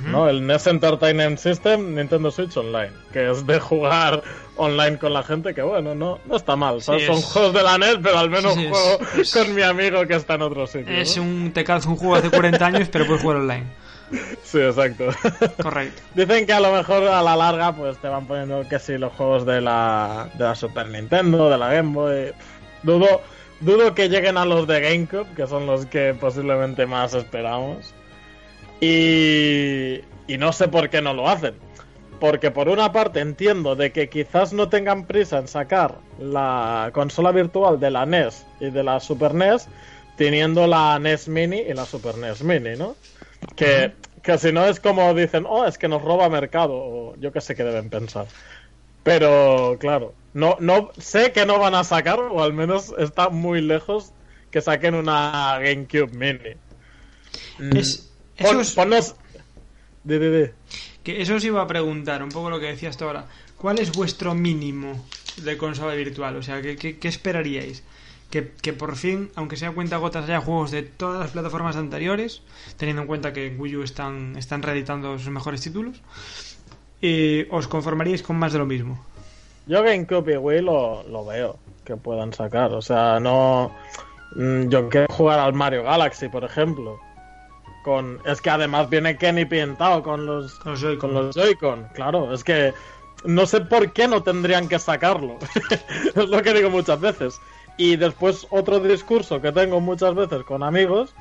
[0.07, 0.29] ¿no?
[0.29, 4.23] El NES Entertainment System, Nintendo Switch Online, que es de jugar
[4.57, 6.83] online con la gente, que bueno, no, no está mal.
[6.83, 7.03] ¿sabes?
[7.03, 10.07] Sí, Son juegos de la NES, pero al menos Sí, juego es- con mi amigo
[10.07, 10.93] que está en otro sitio.
[10.95, 11.23] Es ¿no?
[11.23, 13.67] un te un juego hace 40 años, pero puedes jugar online.
[14.43, 15.05] Sí, exacto.
[15.63, 16.01] Correcto.
[16.15, 19.13] Dicen que a lo mejor a la larga pues te van poniendo que si los
[19.13, 22.33] juegos de la, de la Super Nintendo, de la Game Boy.
[22.83, 23.21] Dudo,
[23.61, 27.93] dudo que lleguen a los de GameCube, que son los que posiblemente más esperamos.
[28.81, 31.55] Y, y no sé por qué no lo hacen.
[32.21, 37.31] Porque por una parte entiendo de que quizás no tengan prisa en sacar la consola
[37.31, 39.69] virtual de la NES y de la Super NES,
[40.17, 42.97] teniendo la NES Mini y la Super NES Mini, ¿no?
[43.55, 47.31] Que, que si no es como dicen, oh, es que nos roba mercado, o yo
[47.33, 48.27] que sé que deben pensar.
[49.05, 53.61] Pero claro, no, no sé que no van a sacar, o al menos está muy
[53.61, 54.13] lejos
[54.51, 56.57] que saquen una GameCube Mini.
[58.39, 58.75] Pon- eso, es-
[61.03, 63.27] que eso os iba a preguntar, un poco lo que decías tú ahora.
[63.57, 65.05] ¿Cuál es vuestro mínimo
[65.43, 66.37] de consola virtual?
[66.37, 67.83] O sea, ¿qué, qué- qué esperaríais?
[68.31, 72.43] Que, que por fin, aunque sea cuenta gotas, haya juegos de todas las plataformas anteriores,
[72.77, 76.03] teniendo en cuenta que en Wii U están, están reeditando sus mejores títulos.
[77.01, 79.03] ¿Y os conformaríais con más de lo mismo?
[79.67, 82.73] Yo GameCube y Wii lo, lo veo que puedan sacar.
[82.75, 83.75] O sea, no.
[84.35, 87.01] mm, Yo quiero jugar al Mario Galaxy, por ejemplo.
[87.89, 88.21] Con...
[88.27, 91.81] Es que además viene Kenny pintado con los Con los Joy-Con.
[91.83, 91.93] los.
[91.95, 92.75] Claro, es que
[93.25, 95.39] no sé por qué no tendrían que sacarlo.
[96.15, 97.41] es lo que digo muchas veces.
[97.79, 101.15] Y después otro discurso que tengo muchas veces con amigos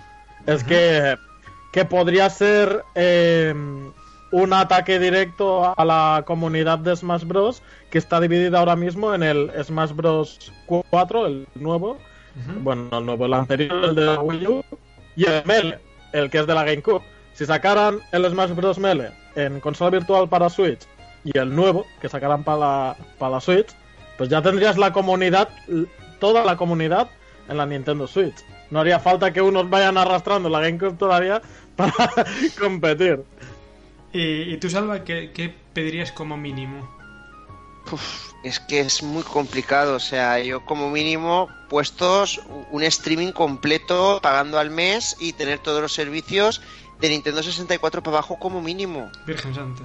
[0.46, 1.16] es que,
[1.72, 3.56] que podría ser eh,
[4.32, 7.64] un ataque directo a la comunidad de Smash Bros.
[7.92, 10.52] que está dividida ahora mismo en el Smash Bros.
[10.66, 11.98] 4, el nuevo,
[12.62, 14.66] bueno, el nuevo, el anterior, el de la Wii U,
[15.16, 15.87] y el Melee,
[16.18, 17.04] el que es de la GameCube.
[17.34, 18.80] Si sacaran el Smash Bros.
[18.80, 20.82] Melee en consola virtual para Switch
[21.24, 23.68] y el nuevo, que sacarán para la, para Switch,
[24.18, 25.50] pues ya tendrías la comunidad,
[26.20, 27.10] toda la comunidad
[27.48, 28.36] en la Nintendo Switch.
[28.72, 31.42] No haría falta que unos vayan arrastrando la GameCube todavía
[31.76, 31.94] para
[32.60, 33.24] competir.
[34.12, 36.97] ¿Y, y tú, Salva, qué pedirías como mínimo?
[37.92, 44.20] Uf, es que es muy complicado, o sea, yo como mínimo puestos un streaming completo
[44.22, 46.62] pagando al mes y tener todos los servicios
[47.00, 49.12] de Nintendo 64 para abajo como mínimo.
[49.26, 49.84] Virgen Santa.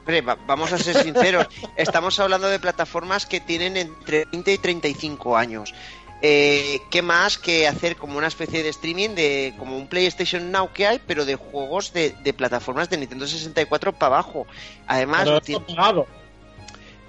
[0.00, 4.58] Hombre, va- vamos a ser sinceros, estamos hablando de plataformas que tienen entre 20 y
[4.58, 5.74] 35 años.
[6.26, 10.72] Eh, ¿Qué más que hacer como una especie de streaming de como un PlayStation Now
[10.72, 14.46] que hay, pero de juegos de, de plataformas de Nintendo 64 para abajo?
[14.86, 16.06] Además, Pero pagado.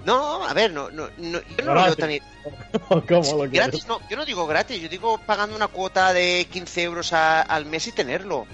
[0.06, 2.10] No, a ver, no, no, no, yo no lo veo tan,
[2.88, 3.50] ¿Cómo lo?
[3.50, 7.42] Gratis no, yo no digo gratis, yo digo pagando una cuota de 15 euros a-
[7.42, 8.46] al mes y tenerlo.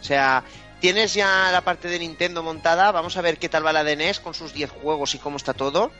[0.00, 0.44] O sea,
[0.80, 3.96] tienes ya la parte de Nintendo montada, vamos a ver qué tal va la de
[3.96, 5.90] NES con sus 10 juegos y cómo está todo.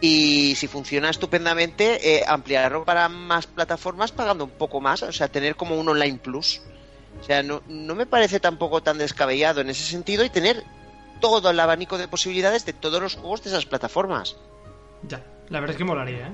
[0.00, 5.28] Y si funciona estupendamente, eh, ampliarlo para más plataformas pagando un poco más, o sea,
[5.28, 6.62] tener como un online plus.
[7.20, 10.64] O sea, no, no me parece tampoco tan descabellado en ese sentido y tener
[11.20, 14.36] todo el abanico de posibilidades de todos los juegos de esas plataformas.
[15.08, 16.32] Ya, la verdad es que molaría, ¿eh?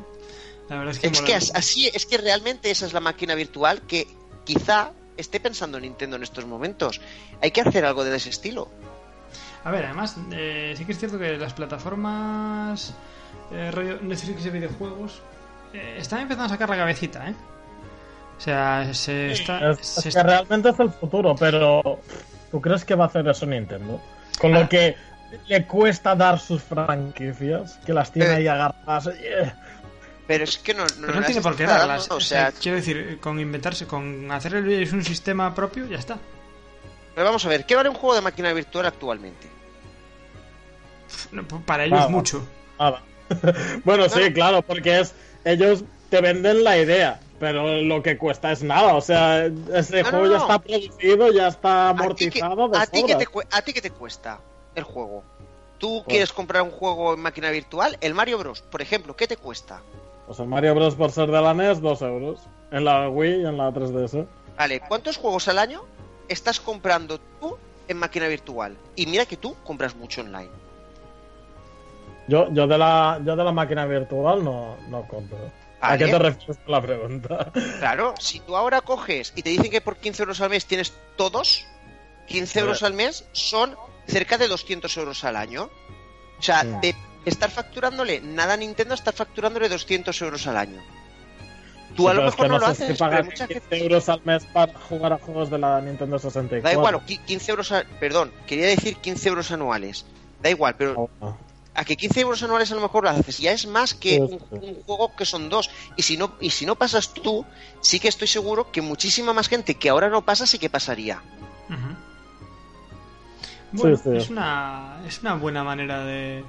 [0.68, 1.36] La verdad es que Es molaría.
[1.54, 4.06] así, es que realmente esa es la máquina virtual que
[4.44, 7.00] quizá esté pensando Nintendo en estos momentos.
[7.40, 8.68] Hay que hacer algo de ese estilo.
[9.64, 12.92] A ver, además, eh, sí que es cierto que las plataformas
[13.52, 15.22] eh, rollo Netflix de videojuegos
[15.72, 17.34] eh, están empezando a sacar la cabecita, ¿eh?
[18.36, 19.70] O sea, se está.
[19.70, 22.00] Es, se es está- que realmente es el futuro, pero
[22.50, 24.00] ¿tú crees que va a hacer eso Nintendo?
[24.38, 24.60] Con Ah.
[24.60, 24.94] lo que
[25.48, 28.34] le cuesta dar sus franquicias, que las tiene Eh.
[28.36, 29.08] ahí agarradas.
[29.08, 29.52] eh.
[30.26, 32.10] Pero es que no, no, Pero no las tiene por qué darlas.
[32.10, 36.18] O sea, quiero decir, con inventarse, con hacer el es un sistema propio, ya está.
[37.14, 39.46] pero vamos a ver, ¿qué vale un juego de máquina virtual actualmente?
[41.32, 42.10] No, Para ellos Nada.
[42.10, 42.46] mucho.
[42.78, 43.02] Nada.
[43.84, 48.62] bueno, sí, claro, porque es ellos te venden la idea, pero lo que cuesta es
[48.62, 48.94] nada.
[48.94, 51.96] O sea, ese No, juego no, ya está producido, ya está ¿A ti
[52.30, 52.70] qué- amortizado.
[52.76, 54.40] ¿A ti, te, cue- ¿A ti qué te cuesta
[54.76, 55.24] el juego?
[55.78, 57.98] ¿Tú Pues- quieres comprar un juego en máquina virtual?
[58.00, 59.82] El Mario Bros, por ejemplo, ¿qué te cuesta?
[60.26, 60.94] Pues el Mario Bros.
[60.94, 62.40] por ser de la NES, 2 euros.
[62.70, 64.26] En la Wii y en la 3DS.
[64.56, 65.82] Vale, ¿cuántos juegos al año
[66.28, 68.76] estás comprando tú en máquina virtual?
[68.96, 70.50] Y mira que tú compras mucho online.
[72.28, 75.38] Yo, yo, de la, yo de la máquina virtual no, no compro.
[75.80, 77.52] ¿A qué te refieres con la pregunta?
[77.78, 80.92] Claro, si tú ahora coges y te dicen que por 15 euros al mes tienes
[81.16, 81.64] todos,
[82.26, 85.70] 15 euros al mes son cerca de 200 euros al año.
[86.38, 90.82] O sea, de estar facturándole nada a Nintendo, estar facturándole 200 euros al año.
[91.96, 93.78] Tú a lo es mejor que no, lo haces, pero mucha 15 gente...
[93.82, 96.62] euros al mes para jugar a juegos de la Nintendo 64.
[96.62, 100.04] Da igual, o qui- 15 euros, a- perdón, quería decir 15 euros anuales.
[100.42, 101.34] Da igual, pero Oh,
[101.74, 103.38] a que 15 euros anuales a lo mejor lo haces.
[103.38, 105.70] Ya es más que Sí, un, juego que son dos.
[105.96, 107.46] Y si no y si no pasas tú,
[107.80, 111.22] sí que estoy seguro que muchísima más gente que ahora no pasa sí que pasaría.
[111.70, 111.96] Ujú.
[113.72, 114.10] Bueno, sí.
[114.14, 116.44] Es, una, es una buena manera de,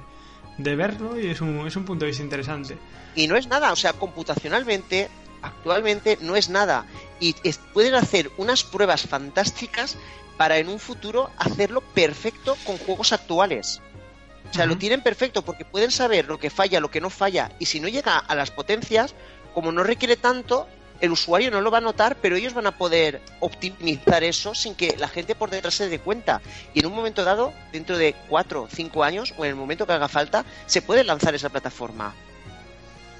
[0.58, 2.78] de verlo y es un, es un punto de vista interesante.
[3.14, 5.08] Y no es nada, o sea, computacionalmente,
[5.42, 6.86] actualmente no es nada.
[7.20, 9.96] Y es- pueden hacer unas pruebas fantásticas
[10.36, 13.80] para en un futuro hacerlo perfecto con juegos actuales.
[14.50, 17.50] O sea, lo tienen perfecto porque pueden saber lo que falla, lo que no falla.
[17.58, 19.14] Y si no llega a las potencias,
[19.52, 20.66] como no requiere tanto,
[21.00, 24.74] el usuario no lo va a notar, pero ellos van a poder optimizar eso sin
[24.74, 26.40] que la gente por detrás se dé cuenta.
[26.74, 29.86] Y en un momento dado, dentro de 4 o 5 años, o en el momento
[29.86, 32.14] que haga falta, se puede lanzar esa plataforma.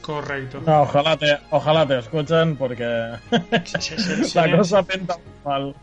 [0.02, 0.62] Correcto.
[0.64, 2.84] No, ojalá te, ojalá te escuchen porque
[4.34, 5.74] la cosa pinta muy mal.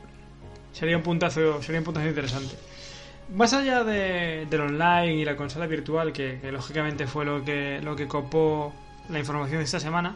[0.74, 2.56] sería un puntazo, sería un puntazo interesante.
[3.34, 7.80] Más allá de, del online y la consola virtual, que, que lógicamente fue lo que,
[7.84, 8.74] lo que copó
[9.10, 10.16] la información de esta semana,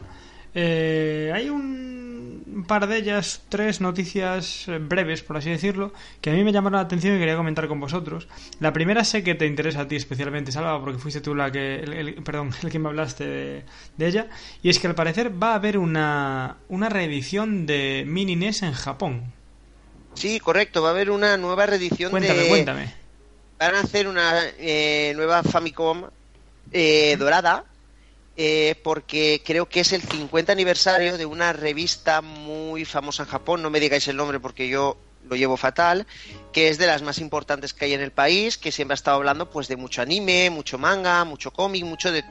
[0.53, 6.33] eh, hay un, par de ellas, tres noticias eh, breves, por así decirlo, que a
[6.33, 8.27] mí me llamaron la atención y quería comentar con vosotros.
[8.59, 11.75] La primera sé que te interesa a ti especialmente, Salva, porque fuiste tú la que,
[11.75, 13.63] el, el- perdón, el que me hablaste de,
[13.97, 14.27] de ella,
[14.61, 18.73] y es que al parecer va a haber una, una reedición de Mini NES en
[18.73, 19.23] Japón.
[20.15, 22.49] Sí, correcto, va a haber una nueva reedición Cuéntame, de...
[22.49, 22.93] cuéntame.
[23.57, 26.03] Van a hacer una eh, nueva Famicom
[26.71, 27.65] eh, dorada
[28.41, 33.61] eh, porque creo que es el 50 aniversario de una revista muy famosa en Japón,
[33.61, 34.95] no me digáis el nombre porque yo
[35.27, 36.07] lo llevo fatal,
[36.53, 39.17] que es de las más importantes que hay en el país, que siempre ha estado
[39.17, 42.23] hablando pues de mucho anime, mucho manga, mucho cómic, mucho de,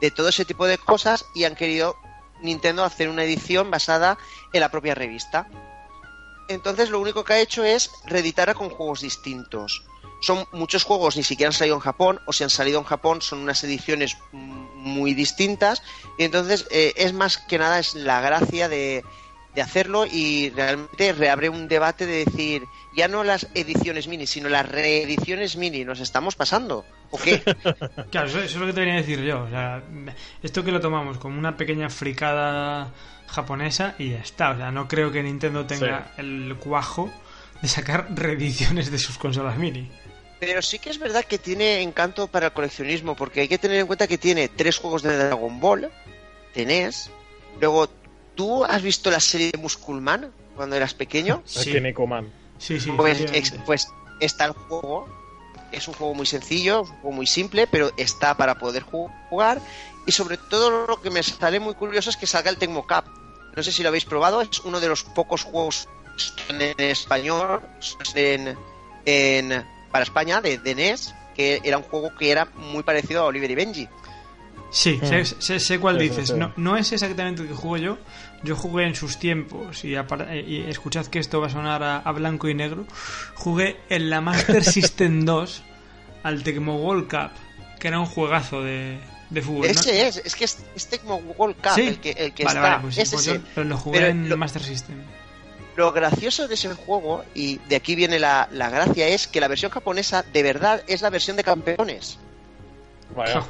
[0.00, 1.94] de todo ese tipo de cosas y han querido
[2.40, 4.16] Nintendo hacer una edición basada
[4.54, 5.46] en la propia revista.
[6.48, 9.84] Entonces lo único que ha hecho es reeditarla con juegos distintos.
[10.20, 13.22] Son muchos juegos ni siquiera han salido en Japón, o si han salido en Japón
[13.22, 15.82] son unas ediciones muy distintas.
[16.18, 19.02] Y entonces eh, es más que nada es la gracia de,
[19.54, 22.62] de hacerlo y realmente reabre un debate de decir,
[22.94, 26.84] ya no las ediciones mini, sino las reediciones mini, ¿nos estamos pasando?
[27.10, 27.42] ¿O qué?
[28.10, 29.42] Claro, eso, eso es lo que te venía a decir yo.
[29.42, 29.82] O sea,
[30.42, 32.92] esto que lo tomamos como una pequeña fricada
[33.26, 34.50] japonesa y ya está.
[34.50, 37.10] O sea, no creo que Nintendo tenga el cuajo
[37.62, 39.90] de sacar reediciones de sus consolas mini.
[40.40, 43.78] Pero sí que es verdad que tiene encanto para el coleccionismo, porque hay que tener
[43.78, 45.90] en cuenta que tiene tres juegos de Dragon Ball,
[46.54, 47.10] tenés,
[47.60, 47.88] luego,
[48.34, 51.42] ¿tú has visto la serie de Musculman cuando eras pequeño?
[51.52, 51.60] Sí,
[52.58, 52.90] sí, sí.
[52.96, 53.86] Pues, ex- pues
[54.18, 55.06] está el juego,
[55.72, 59.10] es un juego muy sencillo, es un juego muy simple, pero está para poder ju-
[59.28, 59.60] jugar,
[60.06, 63.04] y sobre todo lo que me sale muy curioso es que salga el Tecmo Cup.
[63.54, 65.86] No sé si lo habéis probado, es uno de los pocos juegos
[66.48, 67.60] en español
[68.14, 68.56] en,
[69.04, 73.24] en- para España de, de NES, que era un juego que era muy parecido a
[73.26, 73.88] Oliver y Benji.
[74.72, 76.28] Sí, sé, sé- sé cuál Sí, dices.
[76.28, 76.34] sí.
[76.36, 77.98] No, no es exactamente el que jugué yo.
[78.44, 81.96] Yo jugué en sus tiempos y, apar- y escuchad que esto va a sonar a,
[81.98, 82.86] a blanco y negro.
[83.34, 85.62] Jugué en la Master System 2
[86.22, 87.32] al Tecmo World Cup,
[87.80, 88.98] que era un juegazo de,
[89.30, 89.62] de fútbol.
[89.62, 89.70] ¿no?
[89.72, 91.88] Ese es, es que es, es Tecmo World Cup Sí.
[91.88, 92.70] el que, el que vale, está.
[92.70, 93.38] vale, pues, es pues ese.
[93.38, 95.02] yo- pero lo jugué Pero en lo- Master System.
[95.80, 99.48] Lo gracioso de ese juego, y de aquí viene la, la gracia, es que la
[99.48, 102.18] versión japonesa de verdad es la versión de campeones.
[103.16, 103.42] Vaya.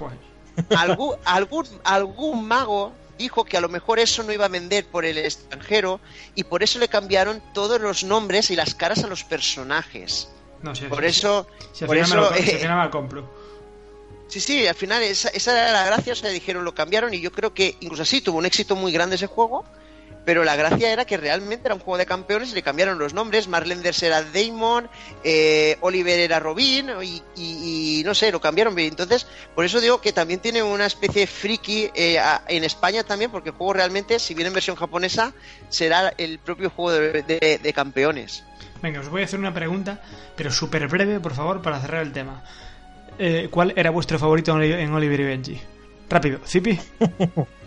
[0.78, 5.04] Algún, algún, algún mago dijo que a lo mejor eso no iba a vender por
[5.04, 6.00] el extranjero
[6.36, 10.28] y por eso le cambiaron todos los nombres y las caras a los personajes.
[10.62, 13.28] No, sí, Por sí, eso, sí, por eso, lo- eh, final me lo compro.
[14.28, 17.20] sí, sí, al final esa, esa era la gracia, o sea, dijeron lo cambiaron y
[17.20, 19.64] yo creo que incluso así tuvo un éxito muy grande ese juego,
[20.24, 23.14] pero la gracia era que realmente era un juego de campeones y le cambiaron los
[23.14, 24.88] nombres, Marlenders era Damon,
[25.24, 28.88] eh, Oliver era Robin y, y- y no sé, lo cambiaron bien.
[28.90, 33.02] Entonces, por eso digo que también tiene una especie de friki eh, a- en España
[33.02, 35.33] también, porque el juego realmente, si viene en versión japonesa,
[35.68, 38.44] será el propio juego de- de- de campeones.
[38.83, 40.00] Venga, os voy a hacer una pregunta,
[40.37, 42.42] pero súper breve, por favor, para cerrar el tema.
[43.18, 45.61] Eh, ¿Cuál era vuestro favorito en Oliver y Benji?
[46.09, 46.78] Rápido, Zipi.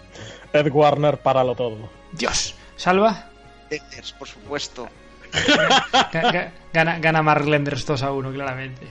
[0.54, 1.90] Ed Warner, páralo todo.
[2.12, 2.56] Dios.
[2.76, 3.30] Salva.
[3.70, 4.88] Lenders, por supuesto.
[5.32, 8.88] Ga- ga- Gana, gana Mark Lenders 2 a 1, claramente.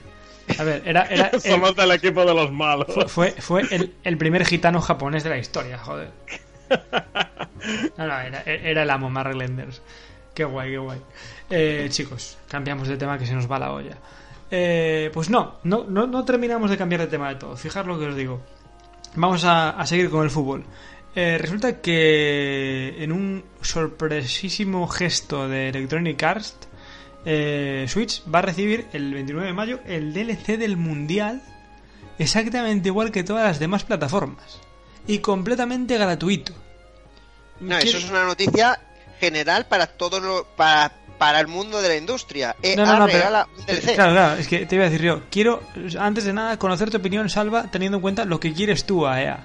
[0.58, 2.86] A ver, era, era el- Somos del equipo de los malos.
[2.92, 6.10] fue, fue, fue el, el primer gitano japonés de la historia, joder.
[7.96, 9.82] No, no, era, era el amo Mark Lenders.
[10.34, 11.00] Qué guay, qué guay.
[11.50, 13.96] Eh, chicos, cambiamos de tema que se nos va la olla.
[14.50, 17.56] Eh, pues no, no, no, no terminamos de cambiar de tema de todo.
[17.56, 18.40] Fijar lo que os digo.
[19.14, 20.64] Vamos a, a seguir con el fútbol.
[21.14, 26.56] Eh, resulta que en un sorpresísimo gesto de Electronic Arts,
[27.26, 31.42] eh, Switch va a recibir el 29 de mayo el DLC del Mundial
[32.18, 34.58] exactamente igual que todas las demás plataformas
[35.06, 36.52] y completamente gratuito.
[37.60, 38.80] No, eso es una noticia
[39.20, 42.56] general para todo lo, para, para el mundo de la industria.
[42.62, 43.94] EA No, no, no, pero- regala un DLC.
[43.94, 45.62] Claro, claro, es que te iba a decir yo, quiero,
[45.98, 49.20] antes de nada, conocer tu opinión, Salva, teniendo en cuenta lo que quieres tú a
[49.22, 49.44] EA.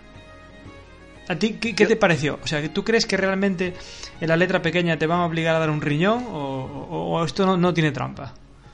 [1.29, 2.39] ¿A ti qué, te pareció?
[2.43, 3.73] O sea, ¿tú crees que realmente
[4.21, 7.25] en la letra pequeña te van a obligar a dar un riñón o, o- o
[7.25, 8.33] esto no, no tiene trampa?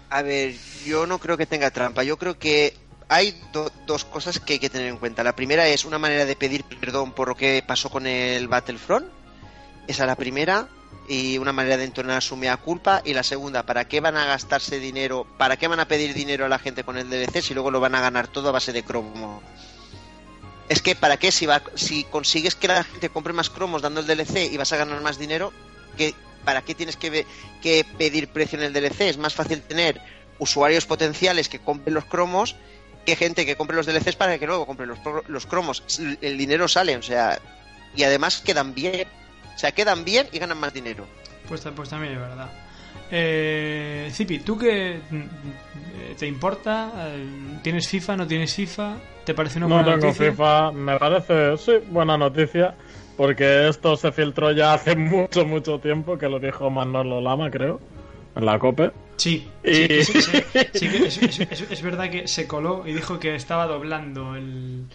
[0.10, 0.54] A ver,
[0.86, 2.04] yo no creo que tenga trampa.
[2.04, 2.76] Yo creo que
[3.10, 5.24] hay do- dos cosas que hay que tener en cuenta.
[5.24, 9.08] La primera es una manera de pedir perdón por lo que pasó con el Battlefront.
[9.88, 10.68] Esa es la primera.
[11.10, 13.02] Y una manera de entonar su mea culpa.
[13.04, 15.26] Y la segunda, ¿para qué van a gastarse dinero?
[15.40, 17.80] ¿Para qué van a pedir dinero a la gente con el DLC si luego lo
[17.80, 19.42] van a ganar todo a base de cromo?
[20.70, 21.32] Es que, ¿para qué?
[21.32, 24.72] Si, va, si consigues que la gente compre más cromos dando el DLC y vas
[24.74, 25.52] a ganar más dinero,
[25.98, 26.14] ¿qué,
[26.46, 27.26] ¿para qué tienes que,
[27.62, 29.02] que pedir precio en el DLC?
[29.02, 30.02] Es más fácil tener
[30.40, 32.56] usuarios potenciales que compren los cromos
[33.06, 35.84] que gente que compre los DLCs para que luego compren los, los cromos.
[36.22, 37.38] El- dinero sale, o sea,
[37.96, 39.08] y además quedan bien.
[39.56, 41.06] O sea, quedan bien y ganan más dinero.
[41.50, 42.50] Pues, pues también es verdad.
[43.16, 46.92] Eh, Zipi, ¿tú qué mm, te importa?
[47.10, 48.18] Eh, ¿Tienes FIFA?
[48.18, 48.96] ¿No tienes FIFA?
[49.24, 50.32] ¿Te parece una No buena tengo noticia?
[50.32, 52.74] FIFA, me parece, sí, buena noticia,
[53.16, 57.80] porque esto se filtró ya hace mucho, mucho tiempo, que lo dijo Manolo Lama, creo,
[58.36, 58.92] en la COPE.
[59.18, 59.72] Sí, Y-
[60.04, 60.14] sí, sí,
[60.74, 64.36] sí, sí es, es- es- es verdad que se coló y dijo que estaba doblando
[64.36, 64.86] el,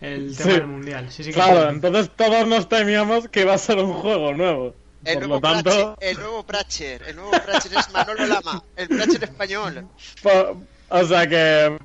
[0.00, 1.08] el tema del mundial.
[1.34, 4.74] Claro, entonces todos nos temíamos que iba a ser un juego nuevo.
[5.06, 8.62] El Por nuevo, lo tanto, Pratcher, el nuevo Pratcher, el nuevo Pratcher es Manolo Lama,
[8.74, 9.88] el Pratcher español.
[10.88, 11.78] o sea que,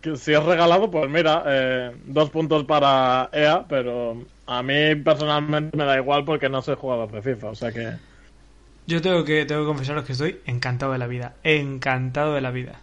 [0.00, 5.76] que si es regalado, pues mira, eh, dos puntos para EA, pero a mí personalmente
[5.76, 7.92] me da igual porque no soy jugador de FIFA, o sea que...
[8.86, 11.36] Yo tengo que, tengo que confesaros que estoy encantado de la vida.
[11.44, 12.80] Encantado de la vida.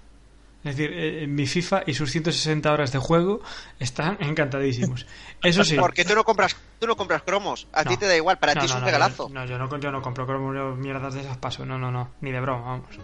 [0.63, 3.41] Es decir, eh, mi FIFA y sus 160 horas de juego
[3.79, 5.07] están encantadísimos.
[5.41, 5.75] Eso sí.
[5.75, 8.61] Porque tú no compras, tú no compras cromos, a ti te da igual, para No,
[8.61, 9.29] ti es un no, regalazo.
[9.29, 11.65] No, yo no, yo no compro cromos, yo mierdas de esas paso.
[11.65, 12.11] No, no, no.
[12.21, 12.99] Ni de broma, vamos.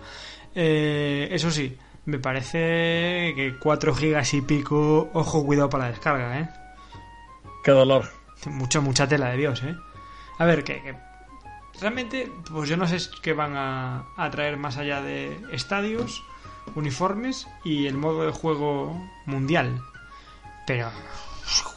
[0.54, 6.39] Eh, eso sí, me parece que 4 gigas y pico, ojo, cuidado para la descarga,
[6.39, 6.50] ¿eh?
[7.63, 8.10] Qué dolor.
[8.46, 9.76] Mucho, mucha tela de Dios, ¿eh?
[10.38, 10.96] A ver, que, que
[11.82, 16.24] realmente, pues yo no sé qué van a, a traer más allá de estadios,
[16.75, 19.82] uniformes y el modo de juego mundial.
[20.65, 20.89] Pero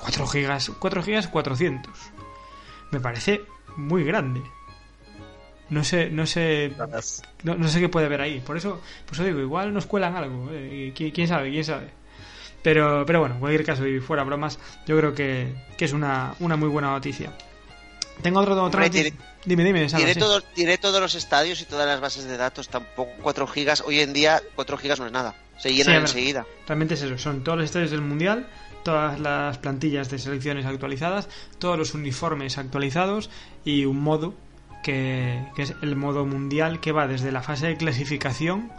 [0.00, 1.92] 4 gigas, 4 gigas 400.
[2.90, 3.42] Me parece
[3.76, 4.42] muy grande.
[5.68, 6.74] No sé, no sé,
[7.44, 8.40] no, no sé qué puede haber ahí.
[8.40, 10.48] Por eso, por eso digo, igual nos cuelan algo.
[10.50, 11.50] eh, ¿Quién, quién sabe?
[11.50, 11.90] ¿Quién sabe?
[12.62, 16.35] Pero, pero bueno, en cualquier caso, y fuera bromas, yo creo que, que es una,
[16.40, 17.33] una muy buena noticia.
[18.20, 19.12] Tengo otro, otra noticia.
[19.44, 19.96] Dime, dime, sí.
[20.20, 20.42] todo-
[20.81, 23.83] todos los estadios y todas las bases de datos, tampoco 4 gigas.
[23.87, 26.03] Hoy en día 4 gigas no es nada, se Sí, llenan ver.
[26.03, 26.47] enseguida.
[26.66, 28.47] Realmente es eso, son todos los estadios del Mundial,
[28.84, 31.28] todas las plantillas de selecciones actualizadas,
[31.59, 33.30] todos los uniformes actualizados
[33.64, 34.34] y un modo
[34.82, 38.70] que, que es el modo mundial que va desde la fase de clasificación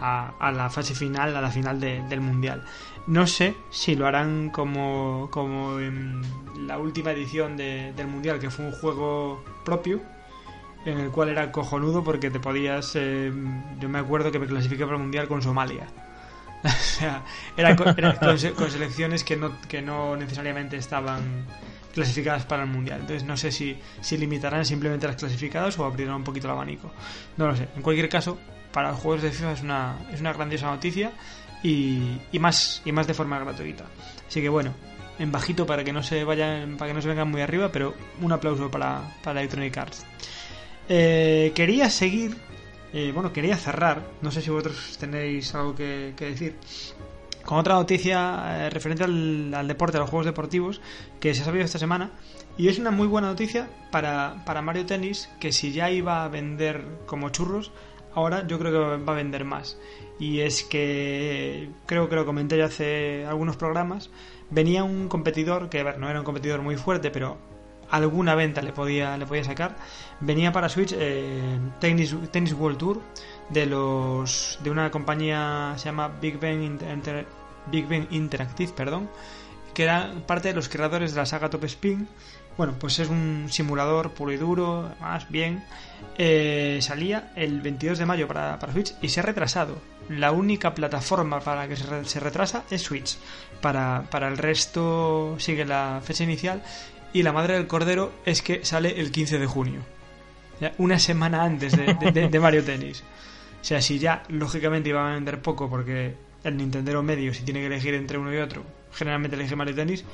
[0.00, 2.64] a, a la fase final, a la final de- del Mundial.
[3.06, 6.22] No sé si lo harán como, como en
[6.66, 10.00] la última edición de- del Mundial, que fue un juego propio,
[10.84, 12.92] en el cual era cojonudo porque te podías...
[12.94, 13.32] eh,
[13.80, 15.86] yo me acuerdo que me clasifiqué para el Mundial con Somalia.
[16.64, 17.22] O sea,
[17.56, 21.44] era, con selecciones que no, que no necesariamente estaban
[21.94, 23.00] clasificadas para el mundial.
[23.02, 26.90] Entonces no sé si, si limitarán simplemente las clasificadas o abrirán un poquito el abanico.
[27.36, 27.68] No lo sé.
[27.76, 28.36] En cualquier caso,
[28.76, 31.10] para los juegos de FIFA es una, es una grandiosa noticia
[31.62, 33.86] y, y más y más de forma gratuita.
[34.28, 34.74] Así que bueno,
[35.18, 37.94] en bajito para que no se vayan, para que no se vengan muy arriba, pero
[38.20, 40.04] un aplauso para, para Electronic Arts.
[40.90, 42.36] Eh, quería seguir,
[42.92, 46.56] eh, bueno, quería cerrar, no sé si vosotros tenéis algo que, que decir,
[47.46, 50.82] con otra noticia eh, referente al, al, deporte, a los juegos deportivos,
[51.18, 52.10] que se ha sabido esta semana.
[52.58, 56.28] Y es una muy buena noticia para, para Mario Tennis, que si ya iba a
[56.28, 57.72] vender como churros,
[58.16, 59.78] ahora yo creo que va a vender más.
[60.18, 64.10] Y es que, creo que lo comenté ya hace algunos programas,
[64.50, 67.36] venía un competidor, que ver, no era un competidor muy fuerte, pero
[67.90, 69.76] alguna venta le podía, le podía sacar.
[70.20, 73.00] Venía para Switch eh, Tennis, Tennis World Tour
[73.50, 77.26] de los de una compañía se llama Big Ben, Inter,
[77.70, 79.08] Big ben Interactive, perdón,
[79.74, 82.08] que era parte de los creadores de la saga Top Spin.
[82.56, 85.62] Bueno, pues es un simulador puro y duro, más bien.
[86.16, 89.78] Eh, salía el 22 de mayo para, para, Switch y se ha retrasado.
[90.08, 93.18] La única plataforma para que se, re, se retrasa es Switch.
[93.60, 96.62] Para, para el resto sigue la fecha inicial
[97.12, 99.80] y la madre del cordero es que sale el 15 de junio.
[100.78, 103.02] Una semana antes de, de, Mario Tennis.
[103.60, 107.60] O sea, si ya lógicamente iba a vender poco porque el Nintendo medio, si tiene
[107.60, 110.04] que elegir entre uno y otro, generalmente elige Mario Tennis,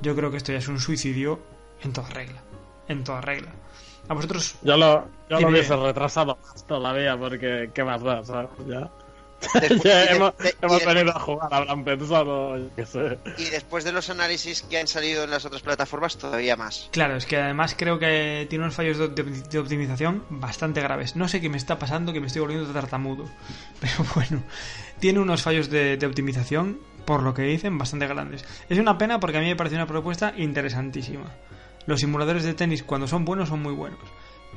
[0.00, 1.40] yo creo que esto ya es un suicidio
[1.82, 2.40] en toda regla.
[2.88, 3.50] En toda regla.
[4.08, 4.56] A vosotros.
[4.62, 8.24] Yo lo, yo lo hubiese retrasado más todavía porque, ¿qué más da?
[8.24, 8.50] ¿sabes?
[8.66, 8.90] Ya.
[9.60, 12.86] Después, ya y de- hemos, de- hemos de- venido a jugar, habrán pensado, yo qué
[12.86, 13.18] sé.
[13.38, 16.88] Y después de los análisis que han salido en las otras plataformas, todavía más.
[16.92, 21.16] Claro, es que además creo que tiene unos fallos de, de- de optimización bastante graves.
[21.16, 23.24] No sé qué me está pasando, que me estoy volviendo tartamudo.
[23.80, 24.42] Pero bueno,
[25.00, 28.44] tiene unos fallos de, de optimización, por lo que dicen, bastante grandes.
[28.68, 31.24] Es una pena porque a mí me parece una propuesta interesantísima.
[31.86, 33.98] Los simuladores de tenis, cuando son buenos, son muy buenos.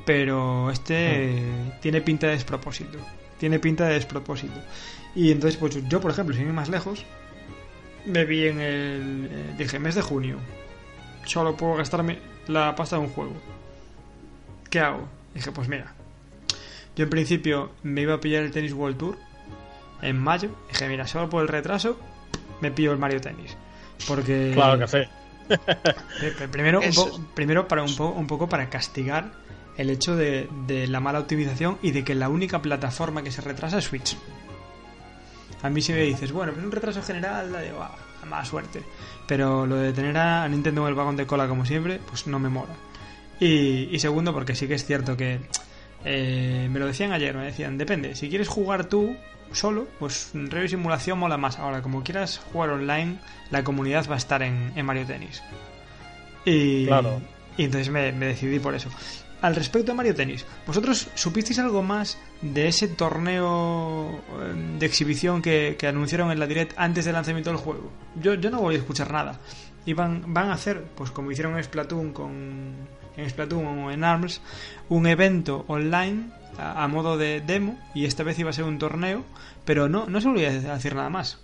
[0.04, 2.98] Pero este eh, tiene pinta de despropósito.
[3.38, 4.60] Tiene pinta de despropósito.
[5.14, 7.04] Y entonces, pues yo, por ejemplo, sin ir más lejos,
[8.04, 9.28] me vi en el.
[9.30, 10.38] eh, dije, mes de junio.
[11.24, 13.34] Solo puedo gastarme la pasta de un juego.
[14.70, 15.08] ¿Qué hago?
[15.34, 15.94] Dije, pues mira.
[16.94, 19.18] Yo en principio me iba a pillar el Tennis World Tour
[20.02, 20.50] en mayo.
[20.68, 21.98] Dije, mira, solo por el retraso
[22.60, 23.56] me pillo el Mario Tennis.
[24.06, 24.52] Porque.
[24.54, 24.98] Claro que sí.
[25.48, 29.32] Pri- Primero, un, po- primero para un, po- un poco para castigar
[29.76, 33.40] el hecho de, de la mala optimización y de que la única plataforma que se
[33.42, 34.16] retrasa es Switch.
[35.62, 37.96] A mí si me dices, bueno, pues un retraso general, la digo, ah,
[38.28, 38.82] mala suerte.
[39.26, 42.38] Pero lo de tener a Nintendo en el vagón de cola como siempre, pues no
[42.38, 42.74] me mola.
[43.40, 45.40] Y, y segundo, porque sí que es cierto que
[46.04, 49.16] eh, me lo decían ayer, me decían, depende, si quieres jugar tú
[49.52, 51.58] solo, pues y Simulación mola más.
[51.58, 53.18] Ahora, como quieras jugar online,
[53.50, 55.42] la comunidad va a estar en, en Mario Tennis.
[56.44, 57.20] Y, Claro.
[57.56, 58.88] y entonces me, me decidí por eso.
[59.42, 65.42] Al respecto a Mario Tennis, ¿vosotros supisteis algo más de ese torneo eh, de exhibición
[65.42, 67.92] que, que anunciaron en la Direct antes del lanzamiento del juego?
[68.20, 69.38] Yo, yo no volví a escuchar nada.
[69.84, 72.74] Iban, van a hacer, pues como hicieron en Splatoon con
[73.16, 74.40] en Splatoon o en ARMS,
[74.88, 78.78] un evento online a, a modo de demo y esta vez iba a ser un
[78.78, 79.24] torneo,
[79.64, 81.38] pero no, no se volvía a decir nada más.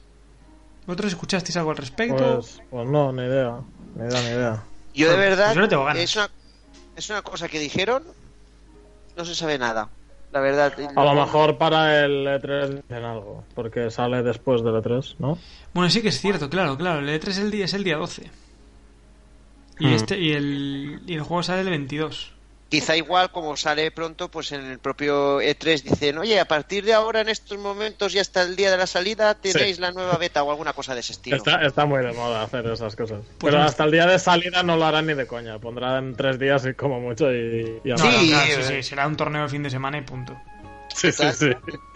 [0.87, 2.41] ¿Vosotros escuchasteis algo al respecto?
[2.41, 3.61] Pues, pues no, ni idea.
[3.95, 4.63] Ni idea, ni idea.
[4.95, 6.03] Yo de Pues verdad, yo no tengo ganas.
[6.03, 6.29] es, una,
[6.97, 8.03] es una cosa que dijeron,
[9.17, 9.89] no se sabe nada.
[10.33, 10.73] La verdad.
[10.97, 15.39] A lo mejor para el E3 dicen algo, porque sale después del E3, ¿no?
[15.75, 17.01] Bueno, sí que es cierto, claro, claro.
[17.01, 18.31] El E3 el día, es el día 12.
[19.79, 19.93] Y, Hmm.
[19.95, 22.33] este, y, el, y el juego sale el 22.
[22.73, 26.95] Quizá igual como sale pronto, pues en el propio E3 dicen, oye, a partir de
[26.95, 30.43] ahora, en estos momentos y hasta el día de la salida, tenéis la nueva beta
[30.43, 31.37] o alguna cosa de ese estilo.
[31.37, 33.21] Está, está muy de moda hacer esas cosas.
[33.39, 33.65] Pues Pero no.
[33.65, 35.59] hasta el día de salida no lo harán ni de coña.
[35.59, 38.05] Pondrán tres días y como mucho y, y No, más.
[38.15, 38.83] no, Sí, claro, sí, eh.
[38.83, 40.35] sí, será un torneo el fin de semana y punto.
[40.97, 41.51] sí, sí, sí.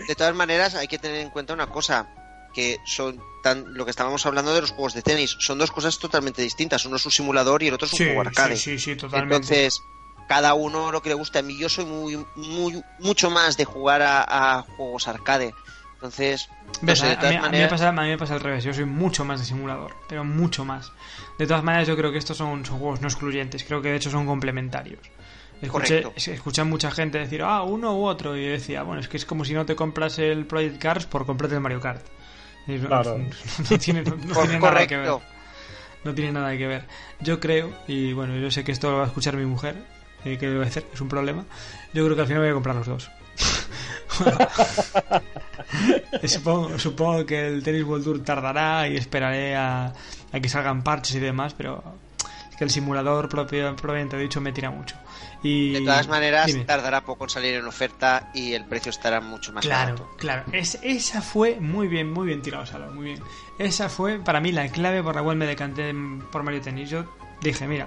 [0.07, 2.07] De todas maneras, hay que tener en cuenta una cosa,
[2.53, 5.99] que son tan, lo que estábamos hablando de los juegos de tenis, son dos cosas
[5.99, 6.85] totalmente distintas.
[6.85, 8.57] Uno es un simulador y el otro es un Sí, juego arcade.
[8.57, 9.37] sí, sí, sí, totalmente.
[9.37, 9.83] Entonces,
[10.29, 11.39] cada uno lo que le gusta.
[11.41, 14.24] A mí yo soy muy, muy mucho más de jugar a,
[14.59, 15.55] a juegos arcade.
[15.95, 16.49] Entonces,
[16.83, 18.64] de a todas mí, a mí me maneras, pasa, a mí me pasa al revés.
[18.64, 20.93] Yo soy mucho más de simulador, pero mucho más.
[21.39, 23.64] De todas maneras, yo creo que estos son, son juegos no excluyentes.
[23.64, 25.01] Creo que de hecho son complementarios.
[25.62, 28.37] Escuché, a mucha gente decir, ah, uno u otro.
[28.37, 31.07] Y yo decía, bueno, es que es como si no te compras el Project Cars
[31.07, 32.05] por comprarte el Mario Kart.
[32.66, 33.16] Y Claro.
[33.70, 35.12] no, tiene, no- tiene nada que ver.
[36.05, 36.85] No tiene nada que ver.
[37.20, 39.77] Yo creo, y bueno, yo sé que esto lo va a escuchar mi mujer,
[40.25, 41.45] eh, que debe hacer, es un problema.
[41.93, 43.11] Yo creo que al final voy a comprar los dos.
[46.25, 49.93] supongo, supongo que el Tennis World Tour tardará y esperaré a,
[50.33, 51.83] a que salgan parches y demás, pero
[52.57, 54.97] que el simulador propio, propiamente dicho me tira mucho.
[55.43, 56.64] Y, De todas maneras, dime.
[56.64, 60.17] tardará poco en salir en oferta y el precio estará mucho más Claro, barato.
[60.17, 60.45] claro.
[60.53, 63.23] Es, esa fue muy bien, muy bien tirado, Salo, muy bien.
[63.59, 65.95] Esa fue para mí la clave por la cual me decanté
[66.33, 66.89] por Mario Tennis.
[66.89, 67.05] Yo
[67.43, 67.87] dije, mira,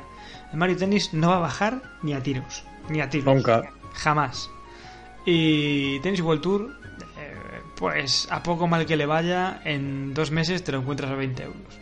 [0.52, 3.34] el Mario Tennis no va a bajar ni a tiros, ni a tiros.
[3.34, 3.72] Nunca.
[3.94, 4.50] Jamás.
[5.26, 6.80] Y Tennis World Tour,
[7.18, 11.16] eh, pues a poco mal que le vaya, en dos meses te lo encuentras a
[11.16, 11.80] 20 euros.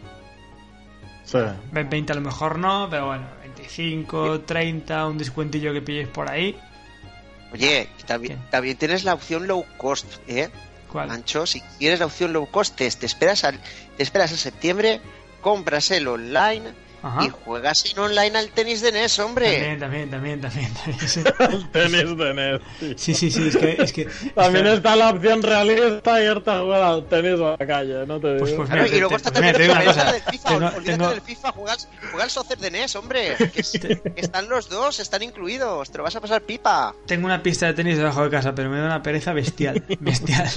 [1.24, 1.40] Sí.
[1.72, 6.58] 20 a lo mejor no, pero bueno, 25, 30, un descuentillo que pilléis por ahí.
[7.54, 10.50] Oye, también tienes la opción low cost, ¿eh?
[10.92, 11.08] ¿Cuál?
[11.08, 13.60] Mancho, si quieres la opción low cost, te, te esperas al,
[13.96, 15.02] te esperas a septiembre,
[15.42, 16.74] compras el online
[17.08, 17.26] Ajá.
[17.26, 19.52] y juegas en online al tenis de NES, hombre.
[19.52, 21.08] También, también, también, también, también.
[21.08, 22.62] Sí, El tenis de NES.
[22.80, 22.94] tío.
[22.98, 23.72] sí, sí, sí, es que...
[23.82, 24.06] Es que
[24.36, 27.68] También es que- está la opción realista y irte a jugar al tenis a la
[27.68, 28.40] calle, no te digo.
[28.40, 30.12] Pues, pues Claro, mira, y luego te- está pues mira, te cosa.
[30.12, 31.80] del FIFA, Tengo- olvídate tengo- del FIFA, juega, al-
[32.12, 33.36] juega al soccer de NES, hombre.
[33.58, 36.94] Que, que están los dos, están incluidos, te lo vas a pasar pipa.
[37.06, 39.84] Tengo una pista de tenis debajo de casa, pero me da una pereza bestial.
[40.00, 40.50] Bestial.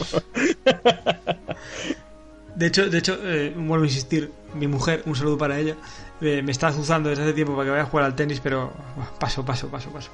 [2.54, 5.76] De hecho, de hecho eh, vuelvo a insistir, mi mujer, un saludo para ella,
[6.20, 8.72] eh, me está azuzando desde hace tiempo para que vaya a jugar al tenis, pero
[8.96, 10.10] bueno, paso, paso, paso, paso.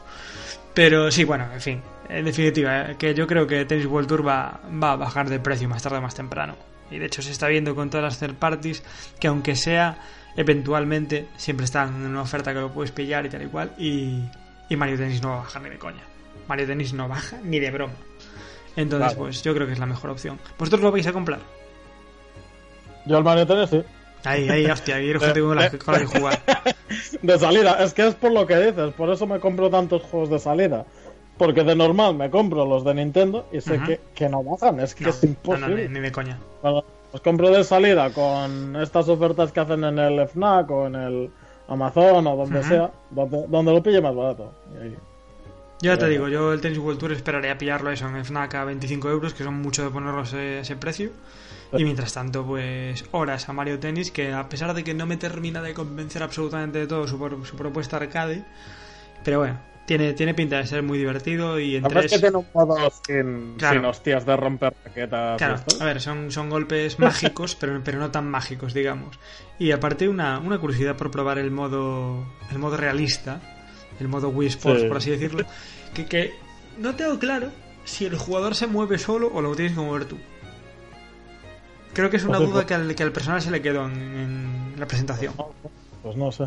[0.74, 4.26] Pero sí, bueno, en fin, en definitiva, eh, que yo creo que Tennis World Tour
[4.26, 6.54] va, va a bajar de precio más tarde o más temprano.
[6.90, 8.82] Y de hecho se está viendo con todas las third parties
[9.18, 9.98] que aunque sea
[10.36, 13.72] eventualmente, siempre están en una oferta que lo puedes pillar y tal y cual.
[13.78, 14.22] Y,
[14.68, 16.02] y Mario Tennis no va a bajar ni de coña.
[16.46, 17.94] Mario Tennis no baja ni de broma.
[18.76, 20.38] Entonces, pues yo creo que es la mejor opción.
[20.58, 21.40] ¿Vosotros lo vais a comprar?
[23.06, 23.82] Yo al Mario Tennis sí.
[24.24, 26.40] Ahí, ahí, hostia, quiero gente con la, con que jugar.
[27.22, 30.30] De salida, es que es por lo que dices, por eso me compro tantos juegos
[30.30, 30.84] de salida.
[31.38, 34.94] Porque de normal me compro los de Nintendo y sé que, que no bajan, es
[34.94, 35.88] que No, es no, no, imposible.
[35.88, 36.38] ni, ni de coña.
[36.62, 41.30] Los compro de salida con estas ofertas que hacen en el FNAC o en el
[41.68, 44.50] Amazon o donde sea, donde, donde lo pille más barato.
[44.74, 44.96] Y ahí-
[45.82, 46.10] Yo ya te Eh.
[46.10, 49.34] digo, yo el Tennis World Tour esperaré a pillarlo eso en FNAC a 25 euros,
[49.34, 51.10] que son mucho de ponerlo a ese, precio.
[51.72, 55.16] Y mientras tanto, pues horas a Mario Tennis, que a pesar de que no me
[55.16, 58.44] termina de convencer absolutamente de todo su, su propuesta arcade,
[59.24, 62.20] pero bueno, tiene, tiene pinta de ser muy divertido y en La verdad es tres...
[62.22, 63.74] que tiene un modo sin, Claro.
[63.80, 65.36] sin hostias de romper raquetas.
[65.38, 69.18] Claro, a ver, son, son golpes mágicos, pero, pero no tan mágicos, digamos.
[69.58, 73.40] Y aparte una, una curiosidad por probar el modo el modo realista,
[74.00, 74.88] el modo Wii Sports, Sí.
[74.88, 75.44] por así decirlo,
[75.94, 76.34] que, que
[76.78, 77.50] no tengo claro
[77.84, 80.16] si el jugador se mueve solo o lo tienes que mover tú.
[81.92, 82.66] Creo que es una Pues duda eso.
[82.68, 85.32] que al, que al personal se le quedó en, en la presentación.
[86.02, 86.44] Pues no sé.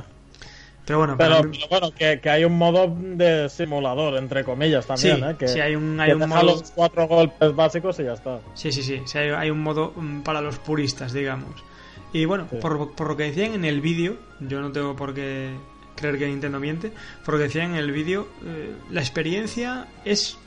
[0.85, 5.17] Pero bueno, Pero, pero bueno, que, que hay un modo de simulador, entre comillas, también,
[5.17, 5.35] Sí, ¿eh?
[5.37, 8.13] Que, sí, hay un- que hay un deja modo- los cuatro golpes básicos y ya
[8.13, 8.39] está.
[8.55, 9.01] Sí, sí, sí.
[9.05, 11.63] sí, hay, hay un modo mm, para los puristas, digamos.
[12.11, 12.57] Y bueno, Sí.
[12.59, 15.51] por, por lo que decían en el vídeo, yo no tengo por qué
[15.99, 16.91] creer que Nintendo miente,
[17.23, 20.37] por lo que decían en el vídeo, eh, la experiencia es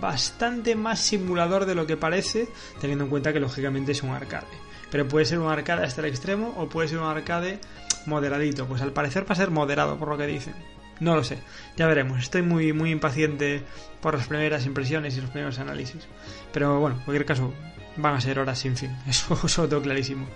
[0.00, 2.48] bastante más simulador de lo que parece,
[2.80, 4.46] teniendo en cuenta que lógicamente es un arcade.
[4.90, 7.60] Pero puede ser un arcade hasta el extremo o puede ser un arcade
[8.06, 8.66] moderadito.
[8.66, 10.54] Pues al parecer va a ser moderado, por lo que dicen.
[11.00, 11.38] No lo sé,
[11.76, 12.18] ya veremos.
[12.18, 13.62] Estoy muy, muy impaciente
[14.00, 16.08] por las primeras impresiones y los primeros análisis.
[16.52, 17.52] Pero bueno, en cualquier caso,
[17.96, 18.96] van a ser horas sin fin.
[19.06, 20.26] Eso, eso lo clarísimo.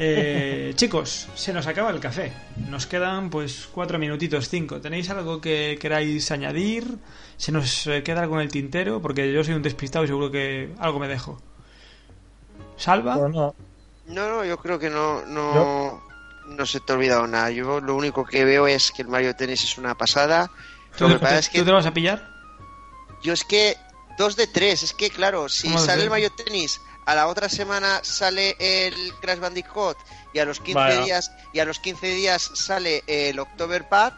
[0.00, 2.32] Eh, chicos, se nos acaba el café.
[2.68, 4.80] Nos quedan pues cuatro minutitos, cinco.
[4.80, 6.98] ¿Tenéis algo que queráis añadir?
[7.36, 9.02] ¿Se nos eh, queda algo en el tintero?
[9.02, 11.42] Porque yo soy un despistado y seguro que algo me dejo.
[12.76, 13.14] ¿Salva?
[13.16, 13.54] Pues no.
[14.06, 16.00] No, no, yo creo que no, no,
[16.46, 17.50] no se te ha olvidado nada.
[17.50, 20.50] Yo lo único que veo es que el Mario Tennis es una pasada.
[20.96, 22.26] ¿Tú, Lo que tú- es te lo vas a pillar?
[23.22, 23.76] yo es que
[24.16, 26.10] dos de tres, es que claro, si ¿Cómo de sale el?
[26.10, 29.96] Mario Tennis, a la otra semana sale el Crash Bandicoot
[30.34, 31.00] y a los 15 Vaya.
[31.04, 34.12] días y a los 15 días sale el Octoberpad,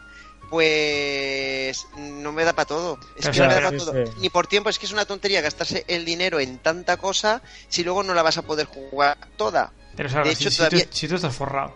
[0.49, 2.99] pues no me da para todo.
[3.15, 4.05] Es Pero que no me da para sí, todo.
[4.05, 4.11] sí.
[4.19, 7.83] Ni por tiempo, es que es una tontería gastarse el dinero en tanta cosa si
[7.83, 9.71] luego no la vas a poder jugar toda.
[9.95, 11.73] Pero Salva, De si, hecho, si todavía- tú, si tú estás forrado.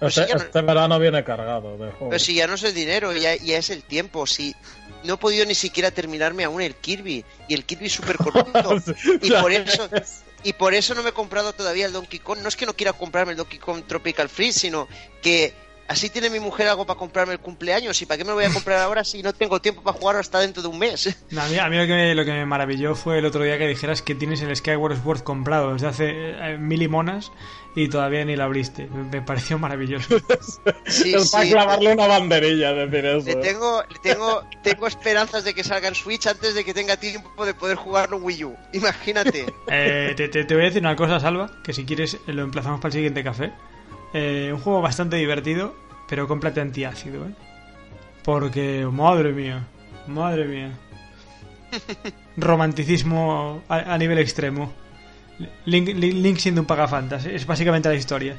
[0.00, 1.92] Pues Este, ya no- este verano viene cargado de.
[1.98, 4.26] Pero si ya no es el dinero, ya, ya es el tiempo.
[4.26, 4.54] Si
[5.04, 8.76] no he podido ni siquiera terminarme aún el Kirby y el Kirby es súper cortito
[9.22, 9.88] y por eso
[10.42, 12.38] y por eso no me he comprado todavía el Donkey Kong.
[12.40, 14.88] No es que no quiera comprarme el Donkey Kong Tropical Freeze, sino
[15.22, 15.54] que
[15.88, 18.00] así tiene mi mujer algo para comprarme el cumpleaños.
[18.02, 20.16] ¿Y para qué me lo voy a comprar ahora si no tengo tiempo para jugar
[20.16, 21.16] hasta dentro de un mes?
[21.30, 23.42] No, a mí, a mí lo, que me, lo que me maravilló fue el otro
[23.42, 27.32] día que dijeras que tienes el Skyward Sword comprado desde hace eh, mil y monas
[27.74, 28.86] y todavía ni lo abriste.
[28.86, 30.16] Me, me pareció maravilloso.
[30.86, 31.50] Sí, es para sí.
[31.50, 33.28] clavarle una banderilla, decir Le eso.
[33.30, 33.36] ¿eh?
[33.42, 37.44] tengo, le tengo, tengo esperanzas de que salga en Switch antes de que tenga tiempo
[37.44, 38.56] de poder jugarlo en Wii U.
[38.72, 39.46] Imagínate.
[39.68, 42.78] Eh, te, te- te voy a decir una cosa, Salva, que si quieres lo emplazamos
[42.80, 43.52] para el siguiente café.
[44.12, 45.74] Eh, un juego bastante divertido
[46.08, 47.32] pero cómprate antiácido, ¿eh?
[48.24, 49.66] Porque, madre mía,
[50.06, 50.70] madre mía.
[52.36, 54.72] Romanticismo a, a nivel extremo.
[55.64, 58.36] Link, Link- Link siendo un pagafantas, es básicamente la historia.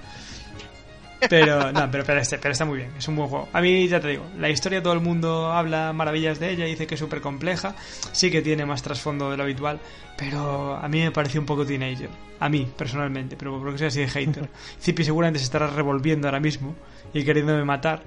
[1.30, 3.50] Pero, no, pero, pero, este- pero está muy bien, es un buen juego.
[3.54, 6.86] A mí, ya te digo, la historia todo el mundo habla maravillas de ella, dice
[6.88, 7.76] que es súper compleja,
[8.12, 9.80] sí que tiene más trasfondo de lo habitual,
[10.18, 12.10] pero a mí me pareció un poco teenager.
[12.40, 14.50] A mí, personalmente, pero porque soy así de hater.
[14.82, 16.76] Zipi seguramente se estará revolviendo ahora mismo
[17.14, 18.04] y queriéndome matar.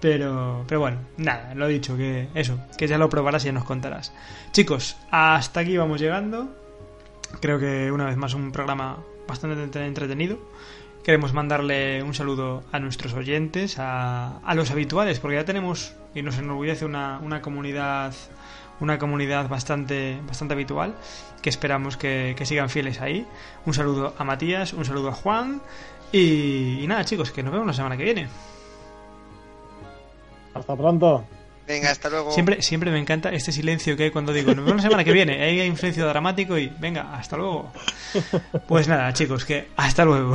[0.00, 3.52] Pero, pero bueno, nada, lo he dicho, que eso, que ya lo probarás y ya
[3.52, 4.12] nos contarás.
[4.50, 6.52] Chicos, hasta aquí vamos llegando.
[7.40, 10.38] Creo que una vez más un programa bastante entre- entretenido.
[11.04, 16.22] Queremos mandarle un saludo a nuestros oyentes, a, a los habituales, porque ya tenemos y
[16.22, 18.14] nos enorgullece una, una comunidad
[18.80, 20.96] una comunidad bastante bastante habitual
[21.40, 23.26] que esperamos que, que sigan fieles ahí.
[23.66, 25.60] Un saludo a Matías, un saludo a Juan
[26.12, 28.28] y, y nada chicos, que nos vemos la semana que viene.
[30.54, 31.24] Hasta pronto.
[31.66, 32.32] Venga, hasta luego.
[32.32, 35.12] Siempre, siempre me encanta este silencio que hay cuando digo, nos vemos la semana que
[35.12, 35.42] viene.
[35.42, 37.72] Ahí hay un silencio dramático y venga, hasta luego.
[38.68, 40.34] Pues nada, chicos, que hasta luego.